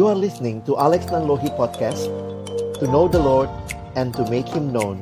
You 0.00 0.08
are 0.08 0.16
listening 0.16 0.64
to 0.64 0.80
Alex 0.80 1.12
Nanlohi 1.12 1.52
Podcast 1.60 2.08
To 2.80 2.88
know 2.88 3.04
the 3.04 3.20
Lord 3.20 3.52
and 4.00 4.16
to 4.16 4.24
make 4.32 4.48
Him 4.48 4.72
known. 4.72 4.96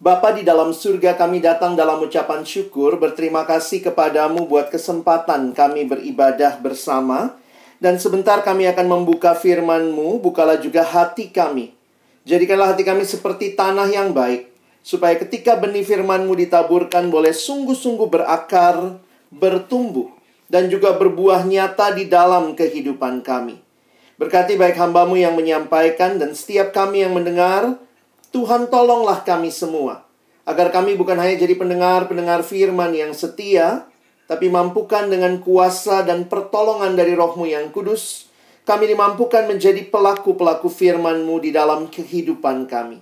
Bapa 0.00 0.32
di 0.32 0.40
dalam 0.40 0.72
surga 0.72 1.20
kami 1.20 1.44
datang 1.44 1.76
dalam 1.76 2.00
ucapan 2.00 2.48
syukur 2.48 2.96
Berterima 2.96 3.44
kasih 3.44 3.84
kepadamu 3.92 4.48
buat 4.48 4.72
kesempatan 4.72 5.52
kami 5.52 5.84
beribadah 5.84 6.56
bersama. 6.56 7.36
Dan 7.76 8.00
sebentar 8.00 8.40
kami 8.40 8.72
akan 8.72 8.88
membuka 8.88 9.36
firman-Mu 9.36 10.16
Bukalah 10.24 10.56
juga 10.64 10.80
hati 10.80 11.28
kami. 11.28 11.76
Jadikanlah 12.24 12.72
hati 12.72 12.88
kami 12.88 13.04
seperti 13.04 13.52
tanah 13.52 13.92
yang 13.92 14.16
baik 14.16 14.48
Supaya 14.80 15.12
ketika 15.20 15.60
benih 15.60 15.84
firman-Mu 15.84 16.32
ditaburkan 16.40 17.12
Boleh 17.12 17.36
sungguh-sungguh 17.36 18.08
berakar, 18.08 19.09
bertumbuh 19.30 20.10
Dan 20.50 20.66
juga 20.68 20.94
berbuah 20.98 21.46
nyata 21.46 21.94
di 21.94 22.10
dalam 22.10 22.52
kehidupan 22.58 23.22
kami 23.24 23.58
Berkati 24.20 24.58
baik 24.58 24.76
hambamu 24.76 25.16
yang 25.16 25.32
menyampaikan 25.38 26.20
Dan 26.20 26.36
setiap 26.36 26.74
kami 26.74 27.06
yang 27.06 27.16
mendengar 27.16 27.78
Tuhan 28.30 28.70
tolonglah 28.70 29.26
kami 29.26 29.50
semua 29.50 30.10
agar 30.50 30.74
kami 30.74 30.98
bukan 30.98 31.14
hanya 31.14 31.38
jadi 31.38 31.54
pendengar-pendengar 31.54 32.42
firman 32.42 32.90
yang 32.90 33.14
setia, 33.14 33.86
tapi 34.26 34.50
mampukan 34.50 35.06
dengan 35.06 35.38
kuasa 35.38 36.02
dan 36.02 36.26
pertolongan 36.26 36.98
dari 36.98 37.14
rohmu 37.14 37.46
yang 37.46 37.70
kudus, 37.70 38.26
kami 38.66 38.90
dimampukan 38.90 39.46
menjadi 39.46 39.86
pelaku-pelaku 39.86 40.66
firman-Mu 40.66 41.36
di 41.38 41.50
dalam 41.54 41.86
kehidupan 41.86 42.66
kami. 42.66 42.98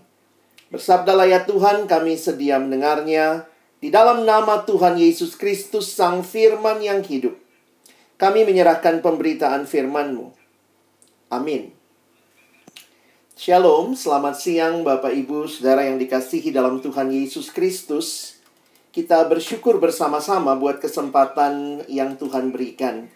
Bersabdalah 0.69 1.25
ya 1.25 1.41
Tuhan, 1.49 1.89
kami 1.89 2.21
sedia 2.21 2.61
mendengarnya. 2.61 3.49
Di 3.79 3.95
dalam 3.95 4.27
nama 4.27 4.67
Tuhan 4.67 4.99
Yesus 4.99 5.39
Kristus, 5.39 5.95
Sang 5.95 6.27
Firman 6.27 6.83
yang 6.83 6.99
hidup. 7.07 7.39
Kami 8.19 8.43
menyerahkan 8.43 8.99
pemberitaan 8.99 9.71
firman-Mu. 9.71 10.35
Amin. 11.31 11.71
Shalom, 13.39 13.95
selamat 13.95 14.35
siang 14.35 14.83
Bapak 14.83 15.15
Ibu 15.15 15.47
Saudara 15.47 15.87
yang 15.87 15.95
dikasihi 15.95 16.51
dalam 16.51 16.83
Tuhan 16.83 17.07
Yesus 17.15 17.55
Kristus. 17.55 18.43
Kita 18.91 19.23
bersyukur 19.31 19.79
bersama-sama 19.79 20.59
buat 20.59 20.83
kesempatan 20.83 21.87
yang 21.87 22.19
Tuhan 22.19 22.51
berikan. 22.51 23.07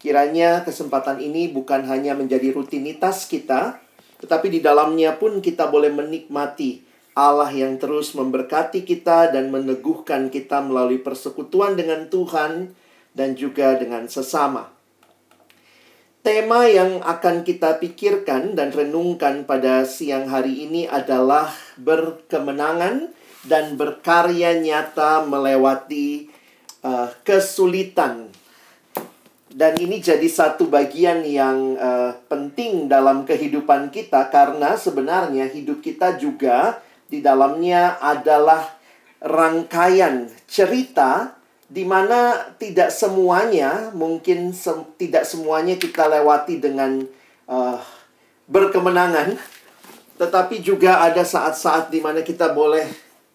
Kiranya 0.00 0.64
kesempatan 0.64 1.20
ini 1.20 1.52
bukan 1.52 1.84
hanya 1.84 2.16
menjadi 2.16 2.56
rutinitas 2.56 3.28
kita, 3.28 3.84
tetapi 4.24 4.48
di 4.48 4.64
dalamnya 4.64 5.20
pun 5.20 5.44
kita 5.44 5.68
boleh 5.68 5.92
menikmati 5.92 6.85
Allah 7.16 7.48
yang 7.48 7.80
terus 7.80 8.12
memberkati 8.12 8.84
kita 8.84 9.32
dan 9.32 9.48
meneguhkan 9.48 10.28
kita 10.28 10.60
melalui 10.60 11.00
persekutuan 11.00 11.72
dengan 11.72 12.12
Tuhan 12.12 12.76
dan 13.16 13.32
juga 13.32 13.80
dengan 13.80 14.04
sesama. 14.04 14.68
Tema 16.20 16.68
yang 16.68 17.00
akan 17.00 17.40
kita 17.40 17.80
pikirkan 17.80 18.52
dan 18.52 18.68
renungkan 18.68 19.48
pada 19.48 19.88
siang 19.88 20.28
hari 20.28 20.68
ini 20.68 20.84
adalah 20.84 21.48
berkemenangan 21.80 23.08
dan 23.48 23.80
berkarya 23.80 24.60
nyata 24.60 25.24
melewati 25.24 26.28
uh, 26.84 27.08
kesulitan. 27.24 28.28
Dan 29.56 29.80
ini 29.80 30.04
jadi 30.04 30.28
satu 30.28 30.68
bagian 30.68 31.24
yang 31.24 31.80
uh, 31.80 32.12
penting 32.28 32.92
dalam 32.92 33.24
kehidupan 33.24 33.88
kita 33.88 34.28
karena 34.28 34.76
sebenarnya 34.76 35.48
hidup 35.48 35.80
kita 35.80 36.20
juga 36.20 36.84
di 37.06 37.22
dalamnya 37.22 38.02
adalah 38.02 38.76
rangkaian 39.22 40.28
cerita 40.46 41.34
di 41.66 41.82
mana 41.82 42.50
tidak 42.62 42.94
semuanya 42.94 43.90
mungkin 43.90 44.54
se 44.54 44.70
tidak 44.98 45.26
semuanya 45.26 45.74
kita 45.74 46.06
lewati 46.06 46.62
dengan 46.62 47.02
uh, 47.50 47.78
berkemenangan 48.46 49.34
tetapi 50.16 50.62
juga 50.62 51.02
ada 51.02 51.26
saat-saat 51.26 51.90
di 51.90 51.98
mana 51.98 52.22
kita 52.22 52.54
boleh 52.54 52.86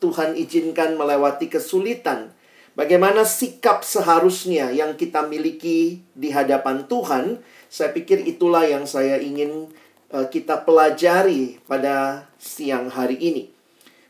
Tuhan 0.02 0.34
izinkan 0.34 0.98
melewati 0.98 1.46
kesulitan. 1.46 2.34
Bagaimana 2.74 3.22
sikap 3.22 3.86
seharusnya 3.86 4.74
yang 4.74 4.98
kita 4.98 5.28
miliki 5.28 6.02
di 6.18 6.34
hadapan 6.34 6.90
Tuhan? 6.90 7.38
Saya 7.70 7.94
pikir 7.94 8.26
itulah 8.26 8.66
yang 8.66 8.90
saya 8.90 9.22
ingin 9.22 9.70
uh, 10.10 10.26
kita 10.26 10.66
pelajari 10.66 11.62
pada 11.70 12.26
siang 12.42 12.90
hari 12.90 13.20
ini 13.22 13.61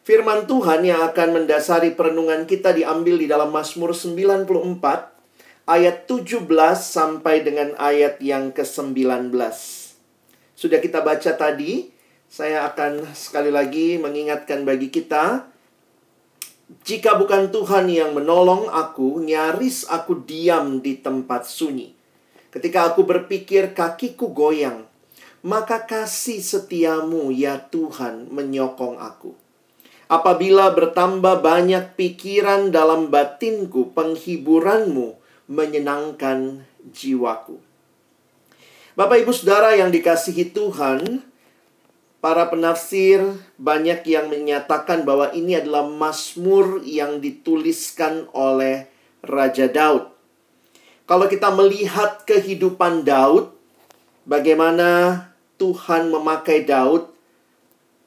Firman 0.01 0.49
Tuhan 0.49 0.81
yang 0.81 1.05
akan 1.13 1.45
mendasari 1.45 1.93
perenungan 1.93 2.49
kita 2.49 2.73
diambil 2.73 3.21
di 3.21 3.29
dalam 3.29 3.53
Mazmur 3.53 3.93
94 3.93 4.49
ayat 5.69 6.09
17 6.09 6.49
sampai 6.73 7.45
dengan 7.45 7.77
ayat 7.77 8.17
yang 8.17 8.49
ke-19. 8.49 9.29
Sudah 10.57 10.79
kita 10.81 11.05
baca 11.05 11.31
tadi, 11.37 11.93
saya 12.25 12.65
akan 12.65 13.13
sekali 13.13 13.53
lagi 13.53 14.01
mengingatkan 14.01 14.65
bagi 14.65 14.89
kita 14.89 15.45
jika 16.81 17.19
bukan 17.19 17.51
Tuhan 17.51 17.91
yang 17.91 18.15
menolong 18.15 18.71
aku, 18.71 19.19
nyaris 19.19 19.83
aku 19.91 20.23
diam 20.23 20.79
di 20.79 20.97
tempat 20.97 21.43
sunyi. 21.43 21.91
Ketika 22.49 22.89
aku 22.89 23.03
berpikir 23.03 23.75
kakiku 23.75 24.31
goyang, 24.31 24.87
maka 25.43 25.83
kasih 25.83 26.39
setiamu 26.39 27.29
ya 27.29 27.59
Tuhan 27.59 28.31
menyokong 28.31 28.97
aku. 28.97 29.40
Apabila 30.11 30.75
bertambah 30.75 31.39
banyak 31.39 31.95
pikiran 31.95 32.67
dalam 32.67 33.07
batinku, 33.07 33.95
penghiburanmu 33.95 35.15
menyenangkan 35.47 36.67
jiwaku. 36.91 37.55
Bapak 38.99 39.23
Ibu 39.23 39.31
Saudara 39.31 39.71
yang 39.71 39.87
dikasihi 39.87 40.51
Tuhan, 40.51 41.23
para 42.19 42.51
penafsir 42.51 43.23
banyak 43.55 44.03
yang 44.03 44.27
menyatakan 44.27 45.07
bahwa 45.07 45.31
ini 45.31 45.55
adalah 45.55 45.87
Mazmur 45.87 46.83
yang 46.83 47.23
dituliskan 47.23 48.27
oleh 48.35 48.91
Raja 49.23 49.71
Daud. 49.71 50.11
Kalau 51.07 51.31
kita 51.31 51.55
melihat 51.55 52.27
kehidupan 52.27 53.07
Daud, 53.07 53.55
bagaimana 54.27 55.23
Tuhan 55.55 56.11
memakai 56.11 56.67
Daud 56.67 57.10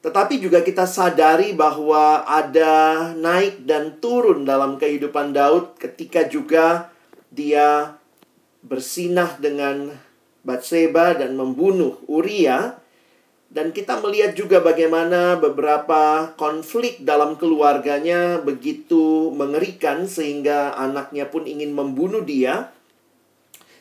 tetapi 0.05 0.37
juga 0.37 0.61
kita 0.61 0.85
sadari 0.85 1.57
bahwa 1.57 2.21
ada 2.29 3.09
naik 3.17 3.65
dan 3.65 3.97
turun 3.97 4.45
dalam 4.45 4.77
kehidupan 4.77 5.33
Daud 5.33 5.81
ketika 5.81 6.29
juga 6.29 6.93
dia 7.33 7.97
bersinah 8.61 9.41
dengan 9.41 9.89
Batseba 10.45 11.17
dan 11.17 11.33
membunuh 11.33 11.97
Uria. 12.05 12.77
Dan 13.49 13.73
kita 13.73 13.97
melihat 13.97 14.37
juga 14.37 14.61
bagaimana 14.61 15.41
beberapa 15.41 16.35
konflik 16.37 17.01
dalam 17.01 17.33
keluarganya 17.39 18.37
begitu 18.45 19.33
mengerikan 19.33 20.05
sehingga 20.05 20.77
anaknya 20.77 21.25
pun 21.33 21.49
ingin 21.49 21.73
membunuh 21.73 22.21
dia. 22.21 22.69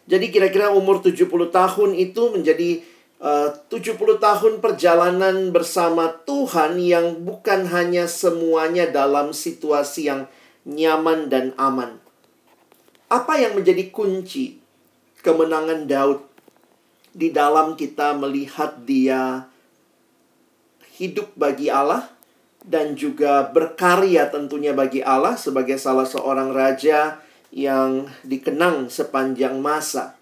Jadi 0.08 0.32
kira-kira 0.32 0.72
umur 0.72 1.04
70 1.04 1.26
tahun 1.52 1.90
itu 2.00 2.22
menjadi 2.32 2.93
70 3.22 3.70
tahun 4.18 4.54
perjalanan 4.58 5.54
bersama 5.54 6.12
Tuhan 6.26 6.76
yang 6.82 7.22
bukan 7.24 7.64
hanya 7.70 8.04
semuanya 8.10 8.90
dalam 8.90 9.30
situasi 9.30 10.10
yang 10.10 10.26
nyaman 10.66 11.30
dan 11.30 11.56
aman. 11.56 12.00
Apa 13.08 13.38
yang 13.38 13.54
menjadi 13.54 13.88
kunci 13.94 14.58
kemenangan 15.24 15.86
Daud 15.86 16.20
di 17.14 17.30
dalam 17.30 17.78
kita 17.78 18.18
melihat 18.18 18.82
dia 18.82 19.46
hidup 20.98 21.30
bagi 21.38 21.70
Allah 21.70 22.10
dan 22.64 22.96
juga 22.96 23.44
berkarya 23.52 24.32
tentunya 24.32 24.72
bagi 24.72 25.04
Allah 25.04 25.36
sebagai 25.38 25.76
salah 25.76 26.08
seorang 26.08 26.50
raja 26.50 27.22
yang 27.54 28.10
dikenang 28.26 28.90
sepanjang 28.90 29.60
masa. 29.62 30.13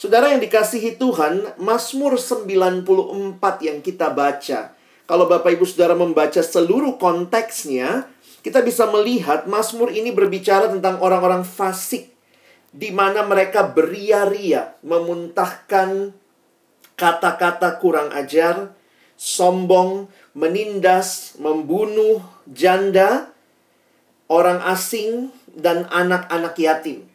Saudara 0.00 0.32
yang 0.32 0.40
dikasihi 0.40 0.96
Tuhan, 0.96 1.60
Mazmur 1.60 2.16
94 2.16 2.88
yang 3.60 3.84
kita 3.84 4.08
baca. 4.08 4.72
Kalau 5.04 5.28
Bapak 5.28 5.52
Ibu 5.52 5.68
Saudara 5.68 5.92
membaca 5.92 6.40
seluruh 6.40 6.96
konteksnya, 6.96 8.08
kita 8.40 8.64
bisa 8.64 8.88
melihat 8.88 9.44
Mazmur 9.44 9.92
ini 9.92 10.08
berbicara 10.08 10.72
tentang 10.72 11.04
orang-orang 11.04 11.44
fasik 11.44 12.16
di 12.72 12.88
mana 12.96 13.28
mereka 13.28 13.68
beria-ria 13.68 14.72
memuntahkan 14.80 16.16
kata-kata 16.96 17.76
kurang 17.76 18.08
ajar, 18.16 18.72
sombong, 19.20 20.08
menindas, 20.32 21.36
membunuh 21.36 22.24
janda, 22.48 23.28
orang 24.32 24.64
asing, 24.64 25.28
dan 25.52 25.84
anak-anak 25.92 26.56
yatim. 26.56 27.09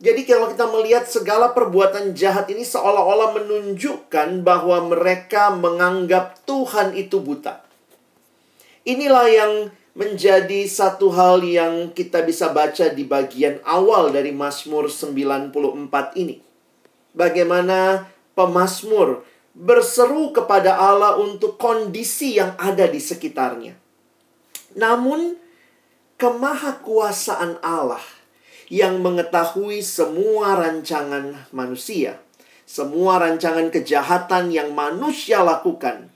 Jadi 0.00 0.24
kalau 0.24 0.48
kita 0.48 0.64
melihat 0.64 1.04
segala 1.04 1.52
perbuatan 1.52 2.16
jahat 2.16 2.48
ini 2.48 2.64
seolah-olah 2.64 3.36
menunjukkan 3.36 4.40
bahwa 4.40 4.88
mereka 4.88 5.52
menganggap 5.52 6.40
Tuhan 6.48 6.96
itu 6.96 7.20
buta. 7.20 7.60
Inilah 8.88 9.28
yang 9.28 9.52
menjadi 9.92 10.64
satu 10.64 11.12
hal 11.12 11.44
yang 11.44 11.92
kita 11.92 12.24
bisa 12.24 12.48
baca 12.48 12.88
di 12.88 13.04
bagian 13.04 13.60
awal 13.60 14.08
dari 14.08 14.32
Mazmur 14.32 14.88
94 14.88 15.52
ini. 16.16 16.40
Bagaimana 17.12 18.08
pemazmur 18.32 19.20
berseru 19.52 20.32
kepada 20.32 20.80
Allah 20.80 21.20
untuk 21.20 21.60
kondisi 21.60 22.40
yang 22.40 22.56
ada 22.56 22.88
di 22.88 22.96
sekitarnya. 22.96 23.76
Namun, 24.80 25.36
kemahakuasaan 26.16 27.60
Allah 27.60 28.19
yang 28.70 29.02
mengetahui 29.02 29.82
semua 29.82 30.54
rancangan 30.54 31.34
manusia, 31.50 32.22
semua 32.62 33.18
rancangan 33.18 33.66
kejahatan 33.66 34.54
yang 34.54 34.70
manusia 34.70 35.42
lakukan, 35.42 36.06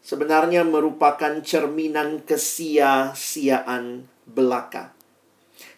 sebenarnya 0.00 0.64
merupakan 0.64 1.44
cerminan 1.44 2.24
kesia-siaan 2.24 4.08
belaka. 4.24 4.96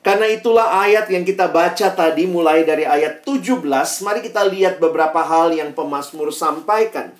Karena 0.07 0.31
itulah 0.31 0.87
ayat 0.87 1.11
yang 1.11 1.27
kita 1.27 1.51
baca 1.51 1.91
tadi 1.91 2.31
mulai 2.31 2.63
dari 2.63 2.87
ayat 2.87 3.27
17, 3.27 3.67
mari 4.07 4.23
kita 4.23 4.47
lihat 4.47 4.79
beberapa 4.79 5.19
hal 5.19 5.51
yang 5.51 5.75
pemazmur 5.75 6.31
sampaikan. 6.31 7.11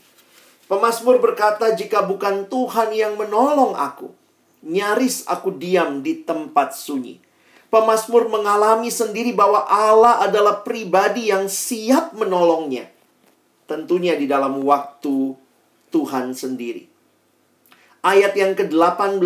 Pemazmur 0.71 1.19
berkata, 1.19 1.75
"Jika 1.75 2.07
bukan 2.07 2.47
Tuhan 2.47 2.95
yang 2.95 3.19
menolong 3.19 3.75
aku, 3.75 4.15
nyaris 4.63 5.27
aku 5.27 5.51
diam 5.51 5.99
di 5.99 6.23
tempat 6.23 6.79
sunyi." 6.79 7.34
Pemazmur 7.75 8.31
mengalami 8.31 8.87
sendiri 8.87 9.35
bahwa 9.35 9.67
Allah 9.67 10.23
adalah 10.23 10.63
pribadi 10.63 11.35
yang 11.35 11.51
siap 11.51 12.15
menolongnya. 12.15 12.87
Tentunya 13.67 14.15
di 14.15 14.31
dalam 14.31 14.63
waktu 14.63 15.35
Tuhan 15.91 16.39
sendiri. 16.39 16.87
Ayat 17.99 18.39
yang 18.39 18.55
ke-18. 18.55 19.19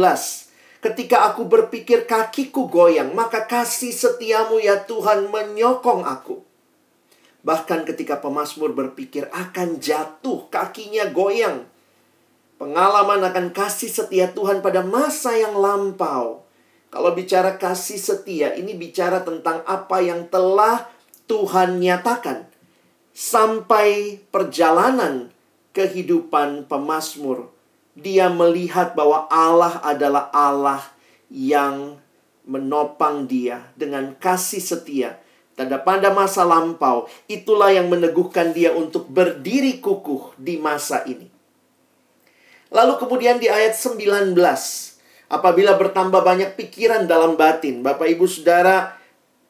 Ketika 0.80 1.28
aku 1.28 1.44
berpikir 1.44 2.08
kakiku 2.08 2.72
goyang, 2.72 3.12
maka 3.12 3.44
kasih 3.44 3.92
setiamu 3.92 4.56
ya 4.64 4.80
Tuhan 4.80 5.28
menyokong 5.28 6.08
aku. 6.08 6.40
Bahkan 7.44 7.84
ketika 7.84 8.16
pemazmur 8.16 8.72
berpikir 8.72 9.28
akan 9.28 9.76
jatuh, 9.76 10.48
kakinya 10.48 11.04
goyang. 11.12 11.68
Pengalaman 12.56 13.28
akan 13.28 13.52
kasih 13.52 13.92
setia 13.92 14.32
Tuhan 14.32 14.64
pada 14.64 14.80
masa 14.80 15.36
yang 15.36 15.52
lampau 15.52 16.47
kalau 16.88 17.12
bicara 17.12 17.60
kasih 17.60 18.00
setia, 18.00 18.56
ini 18.56 18.72
bicara 18.72 19.20
tentang 19.20 19.60
apa 19.68 20.00
yang 20.00 20.24
telah 20.32 20.88
Tuhan 21.28 21.84
nyatakan 21.84 22.48
sampai 23.12 24.16
perjalanan 24.32 25.28
kehidupan 25.76 26.64
pemazmur. 26.64 27.52
Dia 27.92 28.32
melihat 28.32 28.96
bahwa 28.96 29.28
Allah 29.28 29.84
adalah 29.84 30.32
Allah 30.32 30.80
yang 31.28 32.00
menopang 32.48 33.28
dia 33.28 33.68
dengan 33.76 34.16
kasih 34.16 34.64
setia. 34.64 35.20
Tanda 35.58 35.76
pada 35.76 36.14
masa 36.14 36.46
lampau, 36.46 37.10
itulah 37.26 37.68
yang 37.74 37.90
meneguhkan 37.90 38.54
dia 38.54 38.72
untuk 38.72 39.10
berdiri 39.10 39.82
kukuh 39.82 40.38
di 40.38 40.56
masa 40.56 41.02
ini. 41.04 41.28
Lalu 42.70 42.94
kemudian 42.96 43.42
di 43.42 43.50
ayat 43.50 43.74
19, 43.74 44.38
Apabila 45.28 45.76
bertambah 45.76 46.24
banyak 46.24 46.56
pikiran 46.56 47.04
dalam 47.04 47.36
batin, 47.36 47.84
Bapak 47.84 48.08
Ibu 48.08 48.24
Saudara, 48.24 48.96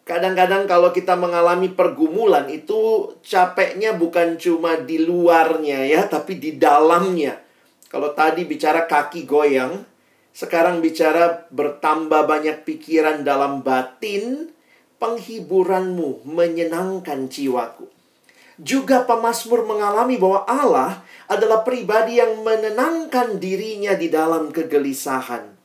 kadang-kadang 0.03 0.67
kalau 0.67 0.91
kita 0.91 1.15
mengalami 1.15 1.71
pergumulan 1.71 2.51
itu 2.51 3.15
capeknya 3.23 3.95
bukan 3.95 4.35
cuma 4.43 4.75
di 4.75 4.99
luarnya 4.99 5.87
ya, 5.87 6.11
tapi 6.11 6.35
di 6.35 6.59
dalamnya. 6.59 7.39
Kalau 7.87 8.11
tadi 8.11 8.43
bicara 8.43 8.91
kaki 8.91 9.23
goyang, 9.23 9.87
sekarang 10.35 10.83
bicara 10.83 11.47
bertambah 11.55 12.27
banyak 12.27 12.67
pikiran 12.67 13.23
dalam 13.23 13.63
batin, 13.63 14.51
penghiburanmu 14.99 16.27
menyenangkan 16.27 17.31
jiwaku. 17.31 17.87
Juga 18.59 19.07
pemazmur 19.07 19.63
mengalami 19.63 20.19
bahwa 20.19 20.43
Allah 20.43 21.07
adalah 21.31 21.63
pribadi 21.63 22.19
yang 22.19 22.43
menenangkan 22.43 23.39
dirinya 23.39 23.95
di 23.95 24.11
dalam 24.11 24.51
kegelisahan. 24.51 25.58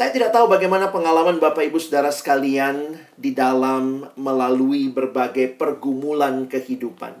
Saya 0.00 0.16
tidak 0.16 0.32
tahu 0.32 0.48
bagaimana 0.48 0.88
pengalaman 0.88 1.36
Bapak 1.36 1.60
Ibu 1.60 1.76
Saudara 1.76 2.08
sekalian 2.08 2.96
di 3.20 3.36
dalam 3.36 4.08
melalui 4.16 4.88
berbagai 4.88 5.60
pergumulan 5.60 6.48
kehidupan. 6.48 7.20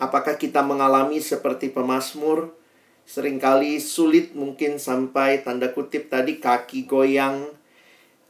Apakah 0.00 0.40
kita 0.40 0.64
mengalami 0.64 1.20
seperti 1.20 1.68
pemazmur? 1.68 2.56
Seringkali 3.04 3.76
sulit 3.76 4.32
mungkin 4.32 4.80
sampai 4.80 5.44
tanda 5.44 5.68
kutip 5.68 6.08
tadi 6.08 6.40
kaki 6.40 6.88
goyang, 6.88 7.44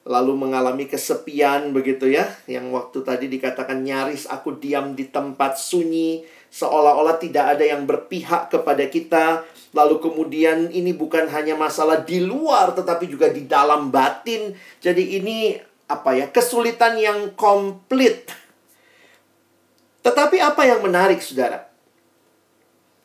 lalu 0.03 0.33
mengalami 0.35 0.91
kesepian 0.91 1.71
begitu 1.71 2.11
ya. 2.11 2.27
Yang 2.51 2.67
waktu 2.75 2.99
tadi 3.07 3.27
dikatakan 3.31 3.87
nyaris 3.87 4.27
aku 4.27 4.59
diam 4.59 4.99
di 4.99 5.07
tempat 5.07 5.55
sunyi, 5.55 6.27
seolah-olah 6.51 7.23
tidak 7.23 7.55
ada 7.55 7.63
yang 7.63 7.87
berpihak 7.87 8.51
kepada 8.51 8.91
kita 8.91 9.47
Lalu 9.77 10.01
kemudian 10.01 10.73
ini 10.73 10.97
bukan 10.97 11.29
hanya 11.29 11.53
masalah 11.53 12.01
di 12.01 12.25
luar 12.25 12.73
tetapi 12.73 13.13
juga 13.13 13.29
di 13.29 13.45
dalam 13.45 13.93
batin. 13.93 14.57
Jadi 14.81 15.21
ini 15.21 15.53
apa 15.85 16.17
ya? 16.17 16.33
Kesulitan 16.33 16.97
yang 16.97 17.37
komplit. 17.37 18.33
Tetapi 20.01 20.41
apa 20.41 20.65
yang 20.65 20.81
menarik 20.81 21.21
Saudara? 21.21 21.69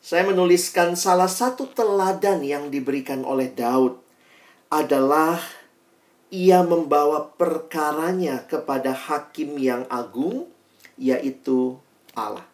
Saya 0.00 0.24
menuliskan 0.24 0.96
salah 0.96 1.28
satu 1.28 1.68
teladan 1.68 2.40
yang 2.40 2.72
diberikan 2.72 3.20
oleh 3.22 3.52
Daud 3.52 4.00
adalah 4.72 5.38
ia 6.32 6.64
membawa 6.64 7.36
perkaranya 7.36 8.48
kepada 8.48 8.96
hakim 8.96 9.60
yang 9.60 9.84
agung 9.92 10.48
yaitu 10.96 11.76
Allah. 12.16 12.51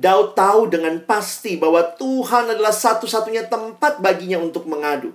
Daud 0.00 0.32
tahu 0.32 0.72
dengan 0.72 0.96
pasti 1.04 1.60
bahwa 1.60 1.84
Tuhan 2.00 2.56
adalah 2.56 2.72
satu-satunya 2.72 3.52
tempat 3.52 4.00
baginya 4.00 4.40
untuk 4.40 4.64
mengadu. 4.64 5.12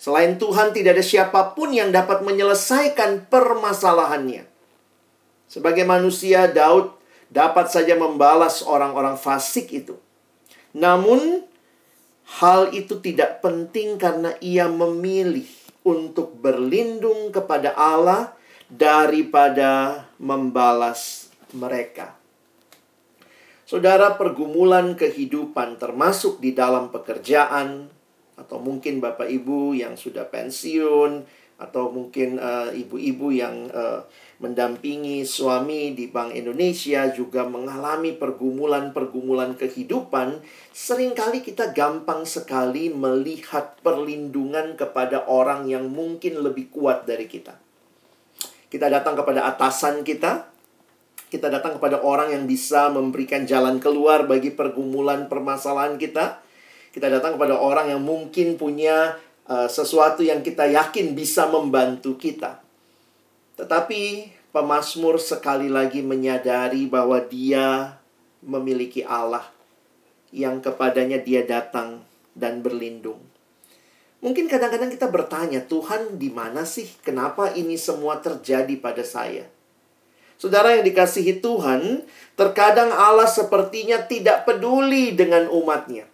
Selain 0.00 0.40
Tuhan, 0.40 0.72
tidak 0.72 0.96
ada 0.96 1.04
siapa 1.04 1.52
pun 1.52 1.68
yang 1.76 1.92
dapat 1.92 2.24
menyelesaikan 2.24 3.28
permasalahannya. 3.28 4.48
Sebagai 5.44 5.84
manusia, 5.84 6.48
Daud 6.48 6.96
dapat 7.28 7.68
saja 7.68 7.92
membalas 7.92 8.64
orang-orang 8.64 9.20
fasik 9.20 9.84
itu. 9.84 10.00
Namun, 10.72 11.44
hal 12.40 12.72
itu 12.72 12.96
tidak 13.04 13.44
penting 13.44 14.00
karena 14.00 14.32
ia 14.40 14.64
memilih 14.64 15.48
untuk 15.84 16.40
berlindung 16.40 17.28
kepada 17.36 17.76
Allah 17.76 18.32
daripada 18.72 20.04
membalas 20.16 21.28
mereka. 21.52 22.16
Saudara, 23.66 24.14
pergumulan 24.14 24.94
kehidupan 24.94 25.82
termasuk 25.82 26.38
di 26.38 26.54
dalam 26.54 26.94
pekerjaan 26.94 27.90
atau 28.38 28.62
mungkin 28.62 29.02
Bapak 29.02 29.26
Ibu 29.26 29.74
yang 29.74 29.98
sudah 29.98 30.30
pensiun 30.30 31.26
atau 31.58 31.90
mungkin 31.90 32.38
eh, 32.38 32.78
ibu-ibu 32.86 33.26
uh, 33.26 33.34
yang 33.34 33.66
uh, 33.74 34.06
mendampingi 34.38 35.26
suami 35.26 35.98
di 35.98 36.06
Bank 36.06 36.38
Indonesia 36.38 37.10
juga 37.10 37.42
mengalami 37.42 38.14
pergumulan-pergumulan 38.14 39.58
kehidupan, 39.58 40.46
sering 40.70 41.18
kali 41.18 41.42
kita 41.42 41.74
gampang 41.74 42.22
sekali 42.22 42.94
melihat 42.94 43.82
perlindungan 43.82 44.78
kepada 44.78 45.26
orang 45.26 45.66
yang 45.66 45.90
mungkin 45.90 46.38
lebih 46.38 46.70
kuat 46.70 47.02
dari 47.02 47.26
kita. 47.26 47.58
Kita 48.70 48.86
datang 48.86 49.18
kepada 49.18 49.48
atasan 49.50 50.06
kita, 50.06 50.54
kita 51.26 51.50
datang 51.50 51.78
kepada 51.78 52.06
orang 52.06 52.30
yang 52.30 52.44
bisa 52.46 52.86
memberikan 52.88 53.42
jalan 53.42 53.82
keluar 53.82 54.30
bagi 54.30 54.54
pergumulan 54.54 55.26
permasalahan 55.26 55.98
kita. 55.98 56.38
Kita 56.94 57.10
datang 57.12 57.36
kepada 57.36 57.58
orang 57.58 57.92
yang 57.92 58.00
mungkin 58.00 58.56
punya 58.56 59.18
uh, 59.50 59.68
sesuatu 59.68 60.22
yang 60.22 60.40
kita 60.40 60.70
yakin 60.70 61.12
bisa 61.18 61.50
membantu 61.50 62.16
kita. 62.16 62.62
Tetapi 63.58 64.32
pemazmur 64.54 65.20
sekali 65.20 65.68
lagi 65.68 66.00
menyadari 66.00 66.88
bahwa 66.88 67.20
dia 67.20 67.98
memiliki 68.40 69.02
Allah 69.04 69.44
yang 70.30 70.62
kepadanya 70.62 71.20
dia 71.20 71.42
datang 71.44 72.06
dan 72.32 72.62
berlindung. 72.62 73.20
Mungkin 74.24 74.48
kadang-kadang 74.48 74.88
kita 74.88 75.12
bertanya, 75.12 75.60
Tuhan 75.64 76.16
di 76.16 76.32
mana 76.32 76.64
sih? 76.64 76.88
Kenapa 77.04 77.52
ini 77.52 77.76
semua 77.76 78.18
terjadi 78.18 78.72
pada 78.80 79.04
saya? 79.04 79.55
Saudara 80.36 80.76
yang 80.76 80.84
dikasihi 80.84 81.40
Tuhan, 81.40 82.04
terkadang 82.36 82.92
Allah 82.92 83.24
sepertinya 83.24 84.04
tidak 84.04 84.44
peduli 84.44 85.16
dengan 85.16 85.48
umatnya. 85.48 86.04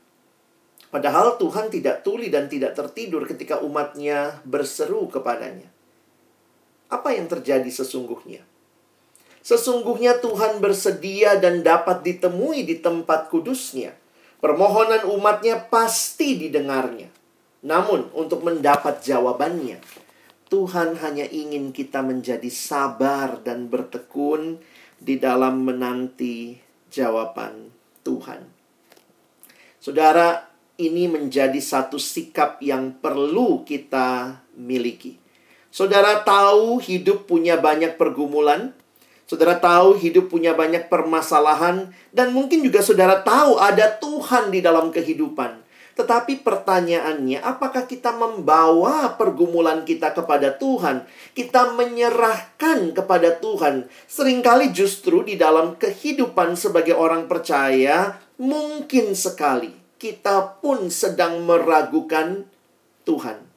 Padahal 0.94 1.40
Tuhan 1.40 1.72
tidak 1.72 2.06
tuli 2.06 2.28
dan 2.28 2.46
tidak 2.46 2.76
tertidur 2.78 3.24
ketika 3.24 3.58
umatnya 3.64 4.38
berseru 4.46 5.08
kepadanya. 5.08 5.66
Apa 6.92 7.16
yang 7.16 7.26
terjadi 7.26 7.66
sesungguhnya? 7.72 8.44
Sesungguhnya 9.42 10.22
Tuhan 10.22 10.62
bersedia 10.62 11.40
dan 11.40 11.66
dapat 11.66 12.06
ditemui 12.06 12.62
di 12.62 12.78
tempat 12.78 13.26
kudusnya. 13.32 13.96
Permohonan 14.38 15.08
umatnya 15.10 15.66
pasti 15.66 16.38
didengarnya. 16.38 17.10
Namun, 17.62 18.10
untuk 18.14 18.42
mendapat 18.46 19.02
jawabannya, 19.02 19.78
Tuhan 20.52 21.00
hanya 21.00 21.24
ingin 21.32 21.72
kita 21.72 22.04
menjadi 22.04 22.52
sabar 22.52 23.40
dan 23.40 23.72
bertekun 23.72 24.60
di 25.00 25.16
dalam 25.16 25.64
menanti 25.64 26.60
jawaban 26.92 27.72
Tuhan. 28.04 28.52
Saudara, 29.80 30.52
ini 30.76 31.08
menjadi 31.08 31.56
satu 31.56 31.96
sikap 31.96 32.60
yang 32.60 33.00
perlu 33.00 33.64
kita 33.64 34.44
miliki. 34.52 35.16
Saudara 35.72 36.20
tahu 36.20 36.76
hidup 36.84 37.24
punya 37.24 37.56
banyak 37.56 37.96
pergumulan, 37.96 38.76
saudara 39.24 39.56
tahu 39.56 39.96
hidup 39.96 40.28
punya 40.28 40.52
banyak 40.52 40.92
permasalahan, 40.92 41.96
dan 42.12 42.36
mungkin 42.36 42.60
juga 42.60 42.84
saudara 42.84 43.24
tahu 43.24 43.56
ada 43.56 43.96
Tuhan 43.96 44.52
di 44.52 44.60
dalam 44.60 44.92
kehidupan. 44.92 45.64
Tetapi 45.92 46.40
pertanyaannya, 46.40 47.44
apakah 47.44 47.84
kita 47.84 48.16
membawa 48.16 49.12
pergumulan 49.20 49.84
kita 49.84 50.16
kepada 50.16 50.56
Tuhan? 50.56 51.04
Kita 51.36 51.76
menyerahkan 51.76 52.96
kepada 52.96 53.36
Tuhan. 53.36 53.92
Seringkali 54.08 54.72
justru 54.72 55.20
di 55.20 55.36
dalam 55.36 55.76
kehidupan 55.76 56.56
sebagai 56.56 56.96
orang 56.96 57.28
percaya, 57.28 58.16
mungkin 58.40 59.12
sekali 59.12 59.76
kita 60.00 60.64
pun 60.64 60.88
sedang 60.88 61.44
meragukan 61.44 62.48
Tuhan. 63.04 63.52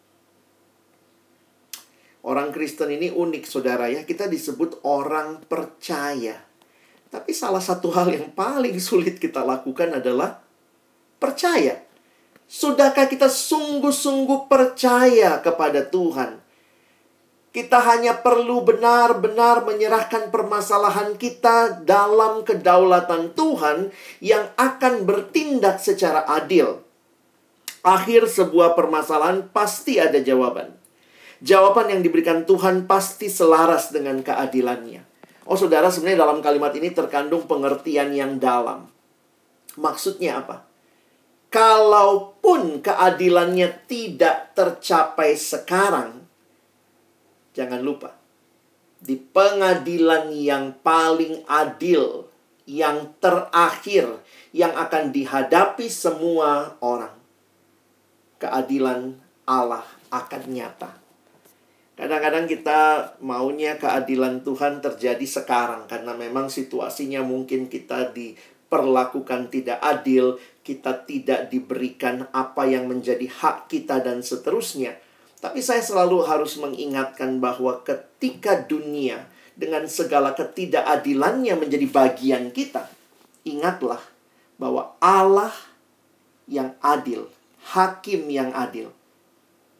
Orang 2.25 2.49
Kristen 2.51 2.89
ini 2.89 3.13
unik, 3.13 3.43
saudara 3.45 3.87
ya. 3.87 4.01
Kita 4.03 4.25
disebut 4.25 4.81
orang 4.83 5.45
percaya. 5.45 6.41
Tapi 7.07 7.31
salah 7.31 7.61
satu 7.61 7.93
hal 7.93 8.11
yang 8.11 8.33
paling 8.33 8.75
sulit 8.81 9.21
kita 9.21 9.45
lakukan 9.45 10.01
adalah 10.01 10.41
percaya. 11.21 11.85
Sudahkah 12.45 13.09
kita 13.09 13.25
sungguh-sungguh 13.25 14.45
percaya 14.45 15.41
kepada 15.41 15.81
Tuhan? 15.89 16.45
Kita 17.49 17.79
hanya 17.87 18.19
perlu 18.19 18.67
benar-benar 18.67 19.63
menyerahkan 19.63 20.27
permasalahan 20.27 21.15
kita 21.15 21.87
dalam 21.87 22.43
kedaulatan 22.43 23.31
Tuhan 23.31 23.95
yang 24.19 24.51
akan 24.59 25.07
bertindak 25.07 25.79
secara 25.79 26.27
adil. 26.27 26.83
Akhir 27.79 28.27
sebuah 28.27 28.75
permasalahan 28.75 29.47
pasti 29.55 30.03
ada 30.03 30.19
jawaban. 30.19 30.75
Jawaban 31.39 31.95
yang 31.95 32.01
diberikan 32.03 32.43
Tuhan 32.43 32.91
pasti 32.91 33.31
selaras 33.31 33.93
dengan 33.95 34.19
keadilannya. 34.19 35.05
Oh 35.47 35.55
saudara, 35.55 35.87
sebenarnya 35.87 36.25
dalam 36.25 36.41
kalimat 36.43 36.73
ini 36.75 36.91
terkandung 36.91 37.45
pengertian 37.47 38.11
yang 38.11 38.35
dalam. 38.41 38.89
Maksudnya 39.77 40.43
apa? 40.43 40.74
Kalaupun 41.55 42.83
keadilannya 42.83 43.87
tidak 43.87 44.51
tercapai 44.51 45.39
sekarang, 45.39 46.25
Jangan 47.55 47.79
lupa, 47.79 48.11
di 48.99 49.15
pengadilan 49.15 50.27
yang 50.35 50.75
paling 50.83 51.47
adil, 51.47 52.27
yang 52.67 53.15
terakhir, 53.23 54.19
yang 54.51 54.75
akan 54.75 55.15
dihadapi 55.15 55.87
semua 55.87 56.75
orang, 56.83 57.15
keadilan 58.43 59.15
Allah 59.47 59.87
akan 60.11 60.43
nyata. 60.51 60.99
Kadang-kadang 61.95 62.43
kita 62.51 62.79
maunya 63.23 63.79
keadilan 63.79 64.43
Tuhan 64.43 64.83
terjadi 64.83 65.23
sekarang 65.23 65.87
karena 65.87 66.11
memang 66.11 66.51
situasinya 66.51 67.23
mungkin 67.23 67.71
kita 67.71 68.11
diperlakukan 68.11 69.47
tidak 69.47 69.79
adil, 69.79 70.35
kita 70.65 71.05
tidak 71.05 71.53
diberikan 71.53 72.25
apa 72.33 72.65
yang 72.65 72.89
menjadi 72.89 73.29
hak 73.29 73.69
kita 73.69 74.01
dan 74.01 74.25
seterusnya. 74.25 74.97
Tapi 75.37 75.61
saya 75.61 75.85
selalu 75.85 76.25
harus 76.25 76.57
mengingatkan 76.57 77.37
bahwa 77.37 77.85
ketika 77.85 78.65
dunia 78.65 79.29
dengan 79.53 79.85
segala 79.85 80.33
ketidakadilannya 80.33 81.53
menjadi 81.53 81.85
bagian 81.85 82.49
kita, 82.49 82.89
ingatlah 83.45 84.01
bahwa 84.57 84.97
Allah 84.97 85.53
yang 86.49 86.73
adil, 86.81 87.29
hakim 87.77 88.25
yang 88.33 88.49
adil, 88.57 88.89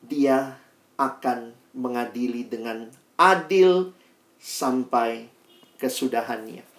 dia 0.05 0.61
akan 1.01 1.57
mengadili 1.73 2.45
dengan 2.45 2.93
adil 3.17 3.89
sampai 4.37 5.33
kesudahannya. 5.81 6.74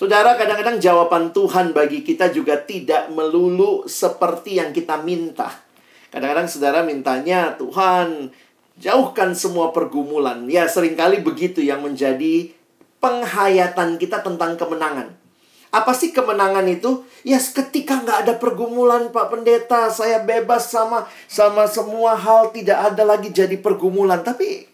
Saudara, 0.00 0.32
kadang-kadang 0.32 0.80
jawaban 0.80 1.28
Tuhan 1.28 1.76
bagi 1.76 2.00
kita 2.00 2.32
juga 2.32 2.56
tidak 2.56 3.12
melulu 3.12 3.84
seperti 3.84 4.56
yang 4.56 4.72
kita 4.72 4.96
minta. 5.04 5.52
Kadang-kadang 6.08 6.48
saudara 6.48 6.80
mintanya, 6.80 7.52
Tuhan, 7.60 8.32
jauhkan 8.80 9.36
semua 9.36 9.76
pergumulan. 9.76 10.48
Ya, 10.48 10.64
sering 10.72 10.96
kali 10.96 11.20
begitu 11.20 11.60
yang 11.60 11.84
menjadi 11.84 12.48
penghayatan 13.04 14.00
kita 14.00 14.24
tentang 14.24 14.56
kemenangan. 14.56 15.12
Apa 15.68 15.92
sih 15.92 16.16
kemenangan 16.16 16.64
itu? 16.64 17.04
Ya 17.20 17.36
ketika 17.36 18.00
nggak 18.00 18.24
ada 18.24 18.34
pergumulan 18.40 19.12
Pak 19.12 19.36
Pendeta, 19.36 19.92
saya 19.92 20.24
bebas 20.24 20.72
sama 20.72 21.04
sama 21.28 21.68
semua 21.68 22.16
hal 22.16 22.48
tidak 22.56 22.88
ada 22.88 23.04
lagi 23.04 23.28
jadi 23.28 23.60
pergumulan. 23.60 24.24
Tapi 24.24 24.64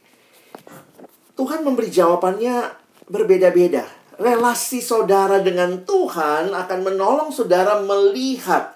Tuhan 1.34 1.66
memberi 1.66 1.90
jawabannya 1.90 2.70
berbeda-beda. 3.10 4.05
Relasi 4.16 4.80
saudara 4.80 5.44
dengan 5.44 5.84
Tuhan 5.84 6.56
akan 6.56 6.80
menolong 6.80 7.28
saudara 7.28 7.84
melihat 7.84 8.72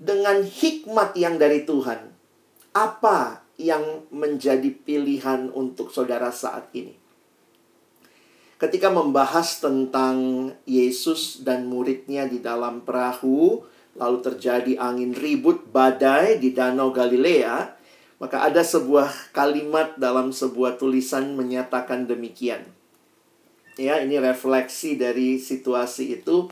dengan 0.00 0.40
hikmat 0.40 1.12
yang 1.12 1.36
dari 1.36 1.68
Tuhan, 1.68 2.08
apa 2.72 3.44
yang 3.60 4.08
menjadi 4.08 4.72
pilihan 4.72 5.52
untuk 5.52 5.92
saudara 5.92 6.32
saat 6.32 6.72
ini? 6.72 6.96
Ketika 8.56 8.88
membahas 8.88 9.60
tentang 9.60 10.50
Yesus 10.64 11.44
dan 11.44 11.68
muridnya 11.68 12.24
di 12.24 12.40
dalam 12.40 12.80
perahu, 12.80 13.60
lalu 13.92 14.18
terjadi 14.24 14.80
angin 14.80 15.12
ribut 15.12 15.68
badai 15.68 16.40
di 16.40 16.56
Danau 16.56 16.96
Galilea, 16.96 17.76
maka 18.18 18.40
ada 18.40 18.64
sebuah 18.64 19.36
kalimat 19.36 20.00
dalam 20.00 20.32
sebuah 20.32 20.80
tulisan 20.80 21.36
menyatakan 21.36 22.08
demikian. 22.08 22.78
Ya, 23.78 24.02
ini 24.02 24.18
refleksi 24.18 24.98
dari 24.98 25.38
situasi 25.38 26.18
itu 26.18 26.50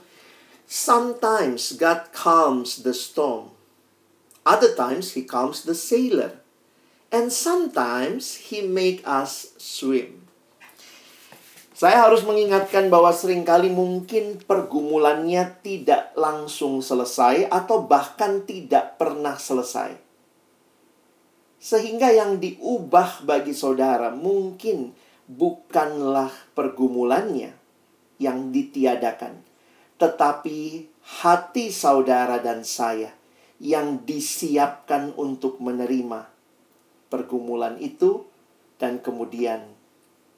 Sometimes 0.67 1.75
God 1.79 2.11
calms 2.11 2.83
the 2.83 2.95
storm. 2.95 3.55
Other 4.47 4.75
times 4.75 5.19
he 5.19 5.27
calms 5.27 5.67
the 5.67 5.75
sailor. 5.75 6.39
And 7.11 7.31
sometimes 7.31 8.51
he 8.51 8.67
make 8.67 9.03
us 9.07 9.55
swim. 9.59 10.27
Saya 11.77 12.09
harus 12.09 12.27
mengingatkan 12.27 12.91
bahwa 12.91 13.15
sering 13.15 13.47
kali 13.47 13.71
mungkin 13.71 14.43
pergumulannya 14.43 15.61
tidak 15.63 16.15
langsung 16.19 16.83
selesai 16.83 17.47
atau 17.47 17.87
bahkan 17.87 18.43
tidak 18.43 18.99
pernah 18.99 19.39
selesai. 19.39 19.95
Sehingga 21.63 22.11
yang 22.11 22.43
diubah 22.43 23.23
bagi 23.23 23.55
saudara 23.55 24.11
mungkin 24.15 24.95
bukanlah 25.27 26.31
pergumulannya 26.55 27.55
yang 28.23 28.51
ditiadakan, 28.55 29.43
tetapi 29.99 30.89
hati 31.23 31.71
saudara 31.71 32.39
dan 32.43 32.63
saya 32.63 33.13
yang 33.63 34.07
disiapkan 34.07 35.15
untuk 35.19 35.59
menerima 35.63 36.29
pergumulan 37.09 37.79
itu 37.79 38.27
dan 38.77 39.01
kemudian 39.01 39.65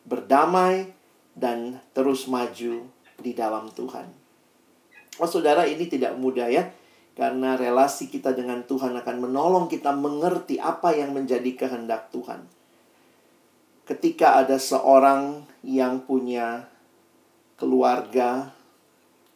berdamai 0.06 0.94
dan 1.34 1.82
terus 1.92 2.26
maju 2.30 2.86
di 3.18 3.32
dalam 3.34 3.70
Tuhan. 3.74 4.06
Oh 5.18 5.26
saudara 5.26 5.66
ini 5.66 5.90
tidak 5.90 6.14
mudah 6.14 6.46
ya 6.46 6.70
karena 7.18 7.58
relasi 7.58 8.06
kita 8.06 8.30
dengan 8.30 8.62
Tuhan 8.62 8.94
akan 8.94 9.16
menolong 9.18 9.66
kita 9.66 9.90
mengerti 9.90 10.62
apa 10.62 10.94
yang 10.94 11.10
menjadi 11.10 11.50
kehendak 11.58 12.14
Tuhan. 12.14 12.46
Ketika 13.88 14.44
ada 14.44 14.60
seorang 14.60 15.48
yang 15.64 16.04
punya 16.04 16.68
keluarga 17.58 18.54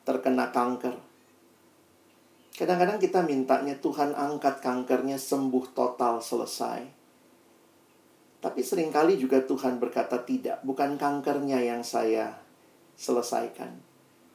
terkena 0.06 0.54
kanker. 0.54 0.94
Kadang-kadang 2.54 3.02
kita 3.02 3.24
mintanya 3.26 3.74
Tuhan 3.80 4.14
angkat 4.14 4.62
kankernya 4.62 5.18
sembuh 5.18 5.74
total 5.74 6.22
selesai. 6.22 6.80
Tapi 8.42 8.60
sering 8.62 8.90
kali 8.90 9.18
juga 9.18 9.42
Tuhan 9.42 9.78
berkata 9.78 10.22
tidak, 10.22 10.62
bukan 10.66 10.98
kankernya 10.98 11.62
yang 11.62 11.82
saya 11.86 12.34
selesaikan. 12.98 13.78